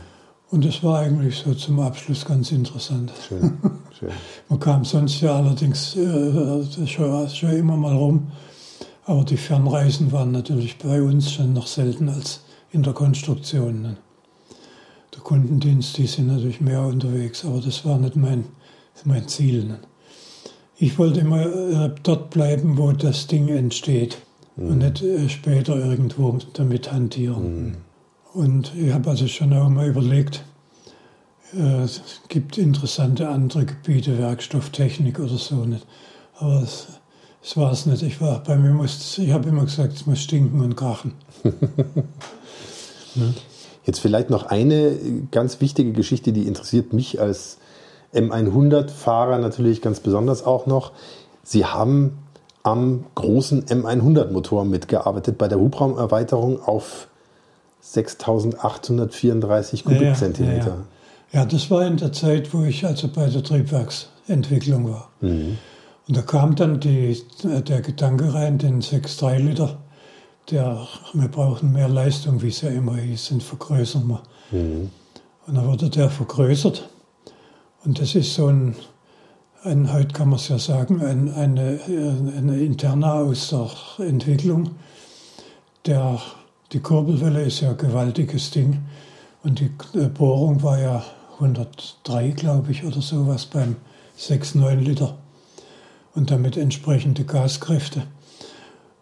[0.50, 3.12] Und das war eigentlich so zum Abschluss ganz interessant.
[3.28, 3.58] Schön,
[3.98, 4.10] schön.
[4.50, 8.32] Man kam sonst ja allerdings äh, schon, schon immer mal rum.
[9.06, 13.82] Aber die Fernreisen waren natürlich bei uns schon noch selten als in der Konstruktion.
[13.82, 13.98] Ne?
[15.14, 18.46] Der Kundendienst, die sind natürlich mehr unterwegs, aber das war nicht mein,
[19.04, 19.66] mein Ziel.
[19.66, 19.80] Ne?
[20.80, 24.20] Ich wollte immer äh, dort bleiben, wo das Ding entsteht
[24.56, 24.68] mhm.
[24.68, 27.66] und nicht äh, später irgendwo damit hantieren.
[27.66, 27.76] Mhm.
[28.34, 30.44] Und ich habe also schon auch mal überlegt,
[31.54, 35.86] äh, es gibt interessante andere Gebiete, Werkstofftechnik oder so nicht.
[36.38, 36.88] Aber es,
[37.44, 38.04] es war es nicht.
[38.04, 41.14] Ich war bei mir muss, ich habe immer gesagt, es muss stinken und krachen.
[43.86, 44.98] Jetzt vielleicht noch eine
[45.32, 47.58] ganz wichtige Geschichte, die interessiert mich als
[48.18, 50.91] M100-Fahrer natürlich ganz besonders auch noch.
[51.43, 52.18] Sie haben
[52.63, 57.07] am großen M100-Motor mitgearbeitet bei der Hubraumerweiterung auf
[57.80, 60.57] 6834 Kubikzentimeter.
[60.57, 60.76] Ja, ja,
[61.32, 61.39] ja.
[61.39, 65.09] ja, das war in der Zeit, wo ich also bei der Triebwerksentwicklung war.
[65.22, 65.57] Mhm.
[66.07, 69.78] Und da kam dann die, der Gedanke rein, den 6,3 Liter,
[70.51, 74.24] der, wir brauchen mehr Leistung, wie es ja immer hieß, und vergrößern wir.
[74.51, 74.89] Mhm.
[75.45, 76.89] Und dann wurde der vergrößert.
[77.88, 78.76] Und das ist so ein,
[79.64, 83.34] ein heute kann man es ja sagen, ein, eine, eine interne
[84.00, 84.72] Entwicklung.
[85.86, 86.20] Der,
[86.74, 88.80] die Kurbelwelle ist ja ein gewaltiges Ding.
[89.42, 89.70] Und die
[90.10, 91.02] Bohrung war ja
[91.36, 93.78] 103, glaube ich, oder sowas beim
[94.20, 95.18] 6,9 Liter
[96.14, 98.04] und damit entsprechende Gaskräfte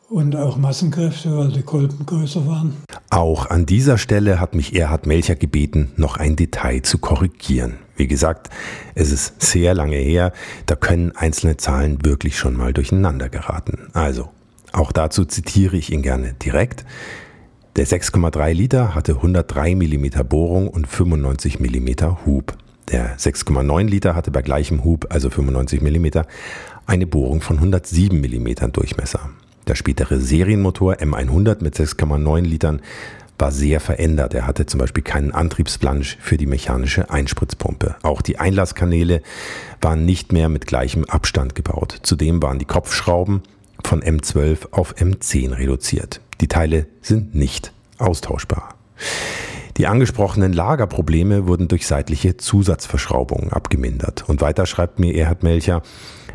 [0.09, 2.77] und auch Massenkräfte, weil die Kolben größer waren.
[3.15, 7.75] Auch an dieser Stelle hat mich Erhard Melcher gebeten, noch ein Detail zu korrigieren.
[7.95, 8.49] Wie gesagt,
[8.93, 10.33] es ist sehr lange her,
[10.65, 13.87] da können einzelne Zahlen wirklich schon mal durcheinander geraten.
[13.93, 14.31] Also,
[14.73, 16.83] auch dazu zitiere ich ihn gerne direkt.
[17.77, 22.57] Der 6,3 Liter hatte 103 mm Bohrung und 95 mm Hub.
[22.91, 26.07] Der 6,9 Liter hatte bei gleichem Hub, also 95 mm,
[26.85, 29.29] eine Bohrung von 107 mm Durchmesser.
[29.67, 32.81] Der spätere Serienmotor M100 mit 6,9 Litern
[33.37, 34.33] war sehr verändert.
[34.33, 37.95] Er hatte zum Beispiel keinen Antriebsplansch für die mechanische Einspritzpumpe.
[38.03, 39.21] Auch die Einlasskanäle
[39.81, 41.99] waren nicht mehr mit gleichem Abstand gebaut.
[42.03, 43.41] Zudem waren die Kopfschrauben
[43.83, 46.21] von M12 auf M10 reduziert.
[46.41, 48.75] Die Teile sind nicht austauschbar.
[49.77, 54.23] Die angesprochenen Lagerprobleme wurden durch seitliche Zusatzverschraubungen abgemindert.
[54.27, 55.81] Und weiter schreibt mir Erhard Melcher,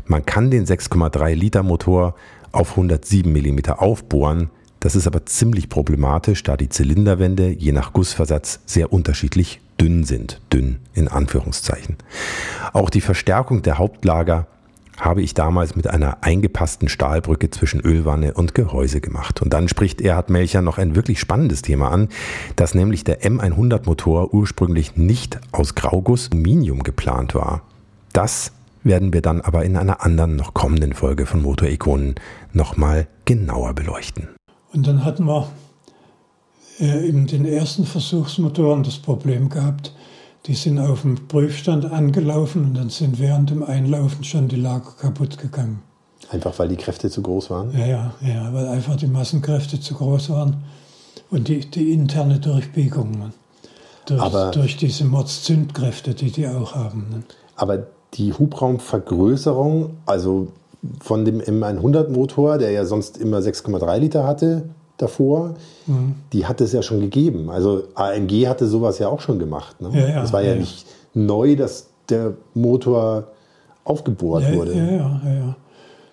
[0.04, 2.14] man kann den 6,3 Liter Motor
[2.52, 4.50] auf 107 mm aufbohren.
[4.80, 10.40] Das ist aber ziemlich problematisch, da die Zylinderwände je nach Gussversatz sehr unterschiedlich dünn sind.
[10.52, 11.96] Dünn in Anführungszeichen.
[12.72, 14.46] Auch die Verstärkung der Hauptlager
[14.98, 19.40] habe ich damals mit einer eingepassten Stahlbrücke zwischen Ölwanne und Gehäuse gemacht.
[19.40, 22.08] Und dann spricht Erhard Melcher noch ein wirklich spannendes Thema an,
[22.56, 27.62] dass nämlich der M100 Motor ursprünglich nicht aus Grauguss Aluminium geplant war.
[28.12, 32.14] Das werden wir dann aber in einer anderen, noch kommenden Folge von Motorikonen
[32.52, 34.28] nochmal genauer beleuchten.
[34.72, 35.48] Und dann hatten wir
[36.80, 39.92] äh, in den ersten Versuchsmotoren das Problem gehabt,
[40.46, 44.92] die sind auf dem Prüfstand angelaufen und dann sind während dem Einlaufen schon die Lager
[44.98, 45.82] kaputt gegangen.
[46.30, 47.76] Einfach weil die Kräfte zu groß waren?
[47.76, 50.64] Ja, ja, ja weil einfach die Massenkräfte zu groß waren
[51.30, 53.32] und die, die interne Durchbiegung.
[54.06, 57.06] Durch, aber, durch diese Mordzündkräfte, die die auch haben.
[57.10, 57.22] Ne?
[57.56, 60.48] Aber die Hubraumvergrößerung, also
[61.00, 64.64] von dem M100-Motor, der ja sonst immer 6,3 Liter hatte
[64.96, 65.54] davor,
[65.86, 66.14] mhm.
[66.32, 67.50] die hat es ja schon gegeben.
[67.50, 69.80] Also AMG hatte sowas ja auch schon gemacht.
[69.80, 69.90] Ne?
[69.92, 73.28] Ja, ja, das war ja, ja, nicht neu, dass der Motor
[73.84, 74.74] aufgebohrt wurde.
[74.74, 75.56] Ja, ja, ja.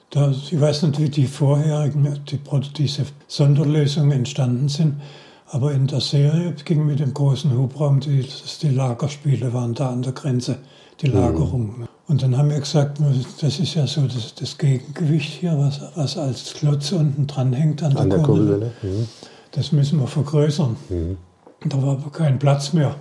[0.09, 2.39] Da, ich weiß nicht, wie die vorherigen, die,
[2.77, 5.01] diese Sonderlösungen entstanden sind,
[5.49, 8.25] aber in der Serie ging mit dem großen Hubraum, die,
[8.61, 10.57] die Lagerspiele waren da an der Grenze
[11.01, 11.79] die Lagerung.
[11.79, 11.87] Mhm.
[12.07, 12.99] Und dann haben wir gesagt,
[13.41, 17.83] das ist ja so das, das Gegengewicht hier, was, was, als Klotz unten dran hängt
[17.83, 18.71] an, an der, Kurbel.
[18.81, 19.07] Mhm.
[19.51, 20.77] Das müssen wir vergrößern.
[20.89, 21.17] Mhm.
[21.65, 22.95] Da war aber kein Platz mehr.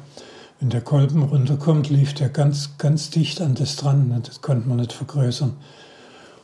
[0.59, 4.23] Wenn der Kolben runterkommt, lief der ganz, ganz dicht an das dran.
[4.25, 5.53] Das konnte man nicht vergrößern.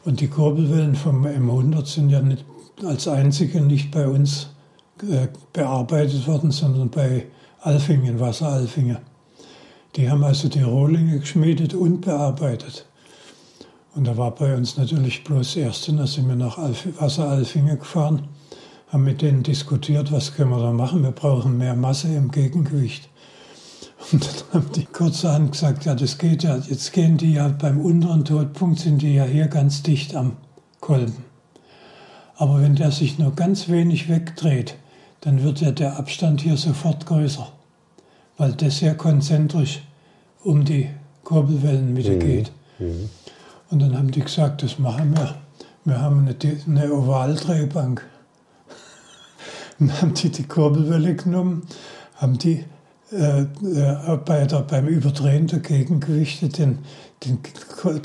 [0.05, 2.45] Und die Kurbelwellen vom M100 sind ja nicht
[2.85, 4.49] als einzige nicht bei uns
[5.03, 7.27] äh, bearbeitet worden, sondern bei
[7.61, 8.99] Alfingen, Wasseralfingen.
[9.97, 12.87] Die haben also die Rohlinge geschmiedet und bearbeitet.
[13.95, 18.29] Und da war bei uns natürlich bloß Erste, da sind wir nach Alf Wasseralfingen gefahren,
[18.89, 23.11] haben mit denen diskutiert, was können wir da machen, wir brauchen mehr Masse im Gegengewicht.
[24.11, 27.79] Und dann haben die kurzerhand gesagt, ja, das geht ja, jetzt gehen die ja beim
[27.79, 30.39] unteren Todpunkt, sind die ja hier ganz dicht am
[30.81, 31.25] Kolben.
[32.37, 34.75] Aber wenn der sich nur ganz wenig wegdreht,
[35.21, 37.53] dann wird ja der Abstand hier sofort größer
[38.43, 39.85] weil das sehr konzentrisch
[40.43, 40.91] um die
[41.23, 42.19] Kurbelwellenmitte mhm.
[42.19, 42.51] geht.
[42.81, 43.09] Mhm.
[43.71, 45.37] Und dann haben die gesagt, das machen wir.
[45.85, 48.05] Wir haben eine, eine Ovaldrehbank.
[49.79, 51.69] dann haben die die Kurbelwelle genommen,
[52.17, 52.65] haben die
[53.13, 56.81] äh, äh, bei der, beim Überdrehen der Gegengewichte den,
[57.25, 57.39] den,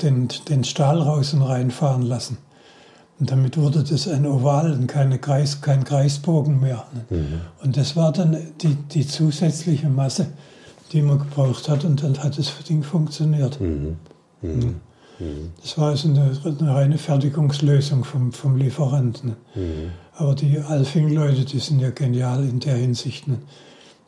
[0.00, 2.38] den, den Stahl raus und reinfahren lassen.
[3.20, 6.86] Und damit wurde das ein Oval und keine Kreis, kein Kreisbogen mehr.
[7.10, 7.40] Mhm.
[7.62, 10.28] Und das war dann die, die zusätzliche Masse,
[10.92, 13.60] die man gebraucht hat und dann hat das Ding funktioniert.
[13.60, 13.96] Mhm.
[14.42, 14.80] Mhm.
[15.18, 15.52] mhm.
[15.60, 19.34] Das war also eine, eine, reine Fertigungslösung vom, vom Lieferanten.
[19.54, 19.90] Mhm.
[20.14, 23.26] Aber die Alfing-Leute, die sind ja genial in der Hinsicht.
[23.26, 23.38] Ne?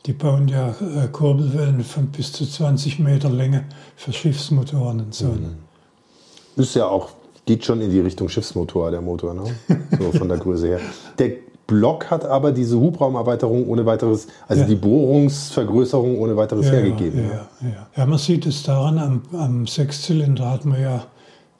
[0.05, 3.65] Die bauen ja äh, Kurbelwellen von bis zu 20 Meter Länge
[3.97, 5.27] für Schiffsmotoren und so.
[5.27, 5.57] Ne?
[6.55, 7.09] Ist ja auch
[7.51, 9.43] geht schon in die Richtung Schiffsmotor, der Motor, ne?
[9.99, 10.79] so von der Größe her.
[11.19, 11.31] Der
[11.67, 14.67] Block hat aber diese Hubraumerweiterung ohne weiteres, also ja.
[14.69, 17.25] die Bohrungsvergrößerung ohne weiteres ja, hergegeben.
[17.29, 21.03] Ja, ja, ja, man sieht es daran, am, am Sechszylinder hat man ja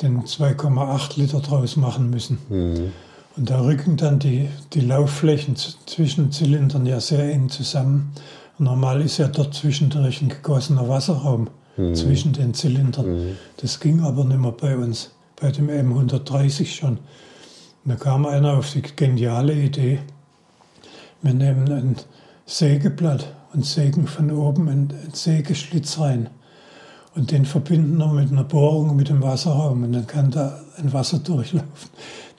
[0.01, 2.37] den 2,8 Liter draus machen müssen.
[2.47, 2.91] Mhm.
[3.35, 8.13] Und da rücken dann die, die Laufflächen zwischen Zylindern ja sehr eng zusammen.
[8.57, 11.95] Und normal ist ja dort zwischendurch ein gegossener Wasserraum mhm.
[11.95, 13.07] zwischen den Zylindern.
[13.07, 13.37] Mhm.
[13.57, 15.11] Das ging aber nicht mehr bei uns,
[15.41, 16.99] bei dem M130 schon.
[17.83, 19.99] Und da kam einer auf die geniale Idee,
[21.23, 21.95] wir nehmen ein
[22.45, 26.29] Sägeblatt und sägen von oben einen Sägeschlitz rein.
[27.13, 30.93] Und den verbinden wir mit einer Bohrung mit dem Wasserraum und dann kann da ein
[30.93, 31.89] Wasser durchlaufen.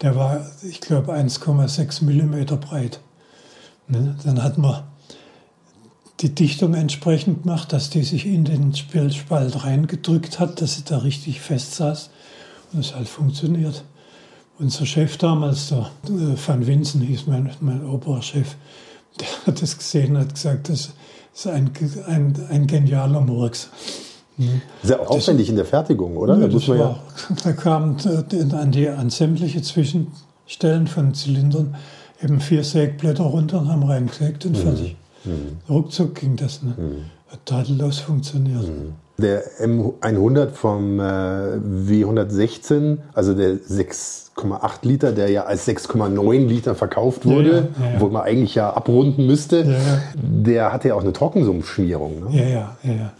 [0.01, 3.01] Der war, ich glaube, 1,6 Millimeter breit.
[3.87, 4.17] Ne?
[4.25, 4.83] Dann hat man
[6.21, 10.99] die Dichtung entsprechend gemacht, dass die sich in den Spalt reingedrückt hat, dass sie da
[10.99, 12.11] richtig fest saß
[12.73, 13.85] und es halt funktioniert.
[14.59, 18.57] Unser Chef damals, der äh, Van Winsen hieß mein, mein Oberchef,
[19.21, 20.91] der hat das gesehen und hat gesagt, das
[21.35, 21.71] ist ein,
[22.07, 23.71] ein, ein genialer Murks.
[24.83, 26.39] Sehr aufwendig in der Fertigung, oder?
[26.39, 31.15] Ja, da, muss man war, ja da kamen äh, an, die, an sämtliche Zwischenstellen von
[31.15, 31.77] Zylindern
[32.23, 34.63] eben vier Sägblätter runter und haben reingesägt und mhm.
[34.63, 34.97] fertig.
[35.25, 35.59] Mhm.
[35.69, 36.63] Ruckzuck ging das.
[36.63, 36.75] Ne?
[36.77, 37.05] Mhm.
[37.31, 38.67] Hat tadellos funktioniert.
[38.67, 38.95] Mhm.
[39.23, 47.25] Der M100 vom äh, W116, also der 6,8 Liter, der ja als 6,9 Liter verkauft
[47.25, 49.77] wurde, ja, ja, ja, wo man eigentlich ja abrunden müsste,
[50.15, 52.31] der hatte ja auch eine Trockensumpfschmierung.
[52.31, 52.39] Ne?
[52.39, 53.13] Ja, ja, ja.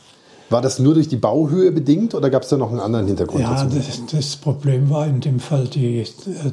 [0.53, 3.41] War das nur durch die Bauhöhe bedingt oder gab es da noch einen anderen Hintergrund?
[3.41, 6.05] Ja, das, das, Problem war in dem Fall die,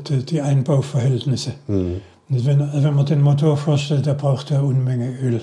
[0.07, 1.51] die, die Einbauverhältnisse.
[1.67, 1.99] Mhm.
[2.29, 5.41] Wenn, wenn man den Motor vorstellt, der braucht ja Unmenge Öl.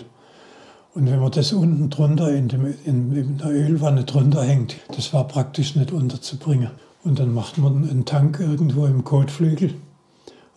[0.96, 5.12] Und wenn man das unten drunter in, dem, in, in der Ölwanne drunter hängt, das
[5.12, 6.70] war praktisch nicht unterzubringen.
[7.04, 9.74] Und dann macht man einen Tank irgendwo im Kotflügel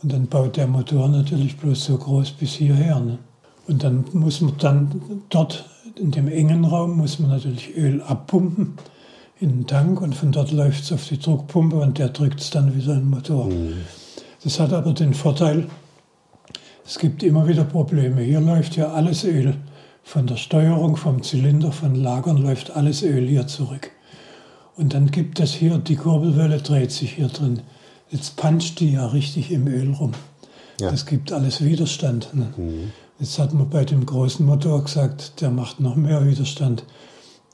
[0.01, 3.01] und dann baut der Motor natürlich bloß so groß bis hierher.
[3.01, 3.19] Ne?
[3.67, 8.75] Und dann muss man dann dort in dem engen Raum muss man natürlich Öl abpumpen
[9.41, 12.49] in den Tank und von dort läuft es auf die Druckpumpe und der drückt es
[12.49, 13.47] dann wieder in den Motor.
[13.47, 13.73] Mhm.
[14.41, 15.67] Das hat aber den Vorteil,
[16.85, 18.21] es gibt immer wieder Probleme.
[18.21, 19.55] Hier läuft ja alles Öl.
[20.09, 23.91] Von der Steuerung, vom Zylinder, von Lagern läuft alles Öl hier zurück.
[24.75, 27.61] Und dann gibt es hier, die Kurbelwelle dreht sich hier drin.
[28.09, 30.13] Jetzt puncht die ja richtig im Öl rum.
[30.81, 30.89] Ja.
[30.89, 32.33] Das gibt alles Widerstand.
[32.33, 32.51] Ne?
[32.57, 32.91] Mhm.
[33.19, 36.85] Jetzt hat man bei dem großen Motor gesagt, der macht noch mehr Widerstand.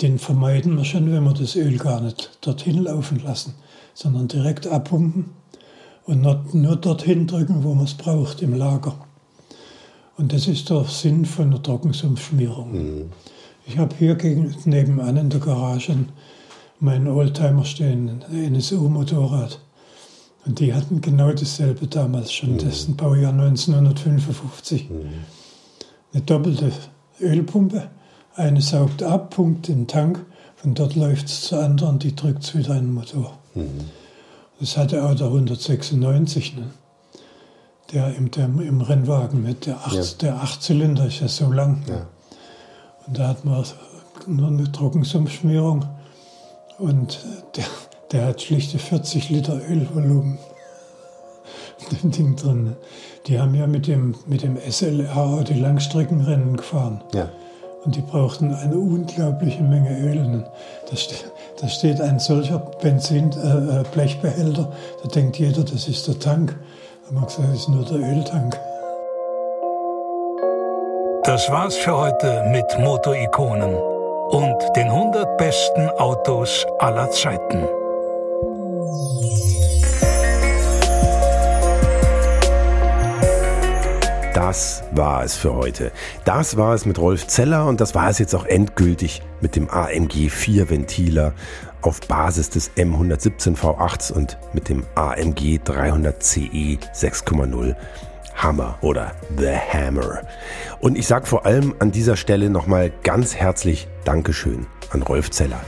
[0.02, 3.56] Den vermeiden wir schon, wenn wir das Öl gar nicht dorthin laufen lassen,
[3.94, 5.32] sondern direkt abpumpen
[6.06, 8.96] und nur dorthin drücken, wo man es braucht, im Lager.
[10.18, 12.72] Und das ist der Sinn von der Trockensumpfschmierung.
[12.72, 13.12] Mhm.
[13.68, 15.96] Ich habe hier gegen, nebenan in der Garage
[16.80, 19.60] meinen Oldtimer stehen, ein NSU-Motorrad.
[20.46, 22.58] Und die hatten genau dasselbe damals schon, mhm.
[22.60, 24.90] das ist ein Baujahr 1955.
[24.90, 25.10] Mhm
[26.16, 26.72] eine doppelte
[27.20, 27.90] Ölpumpe.
[28.36, 30.26] Eine saugt ab, pumpt den Tank,
[30.56, 33.38] von dort läuft es zur anderen, die drückt es wieder in den Motor.
[33.54, 33.86] Mhm.
[34.60, 36.70] Das hatte auch der 196, ne?
[37.96, 40.04] Der, im, der im Rennwagen mit der, Acht, ja.
[40.22, 41.82] der Achtzylinder ist ja so lang.
[41.88, 42.06] Ja.
[43.08, 43.64] Und da hat man
[44.28, 45.86] nur eine Trockensumpfschmierung
[46.78, 47.20] und
[47.56, 47.66] der,
[48.12, 50.38] der hat schlichte 40 Liter Ölvolumen
[52.04, 52.76] dem Ding drin.
[53.28, 57.02] Die haben ja mit dem, mit dem SLR die Langstreckenrennen gefahren.
[57.14, 57.30] Ja.
[57.86, 60.44] Und die brauchten eine unglaubliche Menge Öl.
[60.90, 61.32] Da, steht,
[61.62, 66.58] da steht ein solcher Benzin-Blechbehälter, äh, da denkt jeder, das ist der Tank.
[67.08, 68.60] Aber man gesagt, das ist nur der Öltank.
[71.24, 77.68] Das war's für heute mit Motorikonen und den 100 besten Autos aller Zeiten.
[84.34, 85.92] Das war es für heute.
[86.24, 89.70] Das war es mit Rolf Zeller und das war es jetzt auch endgültig mit dem
[89.70, 91.34] AMG 4 Ventiler
[91.86, 97.76] auf Basis des M117 V8s und mit dem AMG 300 CE 6,0
[98.36, 100.22] Hammer oder The Hammer.
[100.80, 105.62] Und ich sage vor allem an dieser Stelle nochmal ganz herzlich Dankeschön an Rolf Zeller,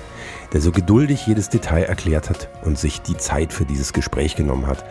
[0.54, 4.68] der so geduldig jedes Detail erklärt hat und sich die Zeit für dieses Gespräch genommen
[4.68, 4.84] hat.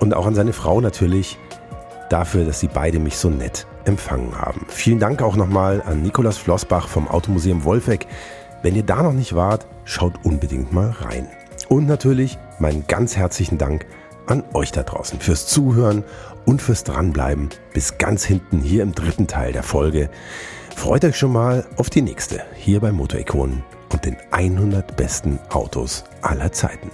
[0.00, 1.36] Und auch an seine Frau natürlich,
[2.10, 4.66] dafür, dass Sie beide mich so nett empfangen haben.
[4.68, 8.06] Vielen Dank auch nochmal an Nikolaus Flossbach vom Automuseum Wolfegg.
[8.64, 11.28] Wenn ihr da noch nicht wart, schaut unbedingt mal rein.
[11.68, 13.84] Und natürlich meinen ganz herzlichen Dank
[14.26, 16.02] an euch da draußen fürs Zuhören
[16.46, 20.08] und fürs Dranbleiben bis ganz hinten hier im dritten Teil der Folge.
[20.74, 23.62] Freut euch schon mal auf die nächste hier bei Motorikonen
[23.92, 26.90] und den 100 besten Autos aller Zeiten.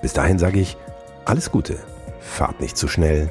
[0.00, 0.78] Bis dahin sage ich
[1.26, 1.76] alles Gute,
[2.20, 3.30] fahrt nicht zu schnell,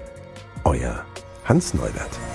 [0.64, 1.04] euer
[1.44, 2.29] Hans Neubert.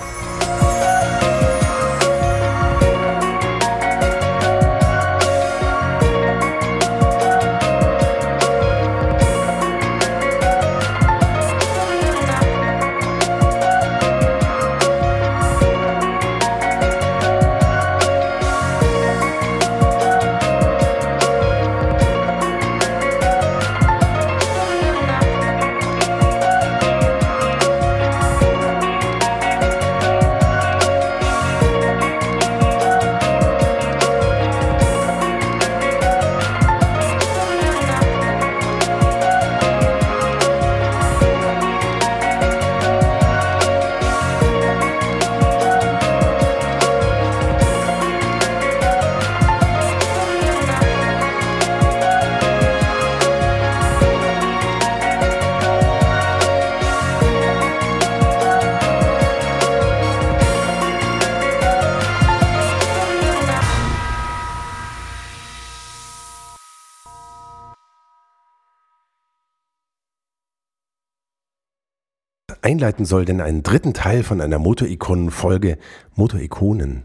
[72.84, 75.78] Einleiten soll denn einen dritten Teil von einer Motorikonen-Folge,
[76.16, 77.02] Motorikonen,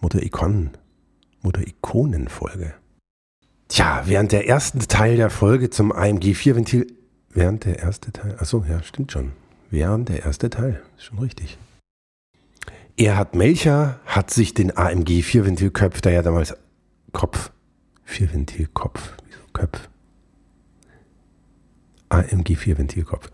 [0.00, 0.70] Motorikonen,
[1.42, 2.74] Motorikonen-Folge.
[3.68, 6.86] Tja, während der ersten Teil der Folge zum AMG 4-Ventil,
[7.28, 9.32] während der erste Teil, achso, ja, stimmt schon,
[9.70, 11.58] während der erste Teil, ist schon richtig.
[12.96, 16.56] Erhard Melcher hat sich den AMG 4-Ventil-Köpf, der ja damals
[17.12, 17.50] Kopf,
[18.08, 19.90] 4-Ventil-Kopf, wieso Köpf?
[22.08, 23.30] AMG 4-Ventil-Kopf.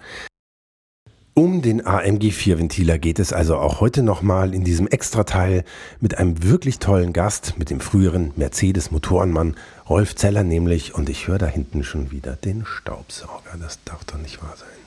[1.38, 5.62] Um den AMG 4-Ventiler geht es also auch heute nochmal in diesem Extrateil
[6.00, 9.54] mit einem wirklich tollen Gast, mit dem früheren Mercedes-Motorenmann
[9.88, 10.96] Rolf Zeller nämlich.
[10.96, 13.56] Und ich höre da hinten schon wieder den Staubsauger.
[13.60, 14.77] Das darf doch nicht wahr sein.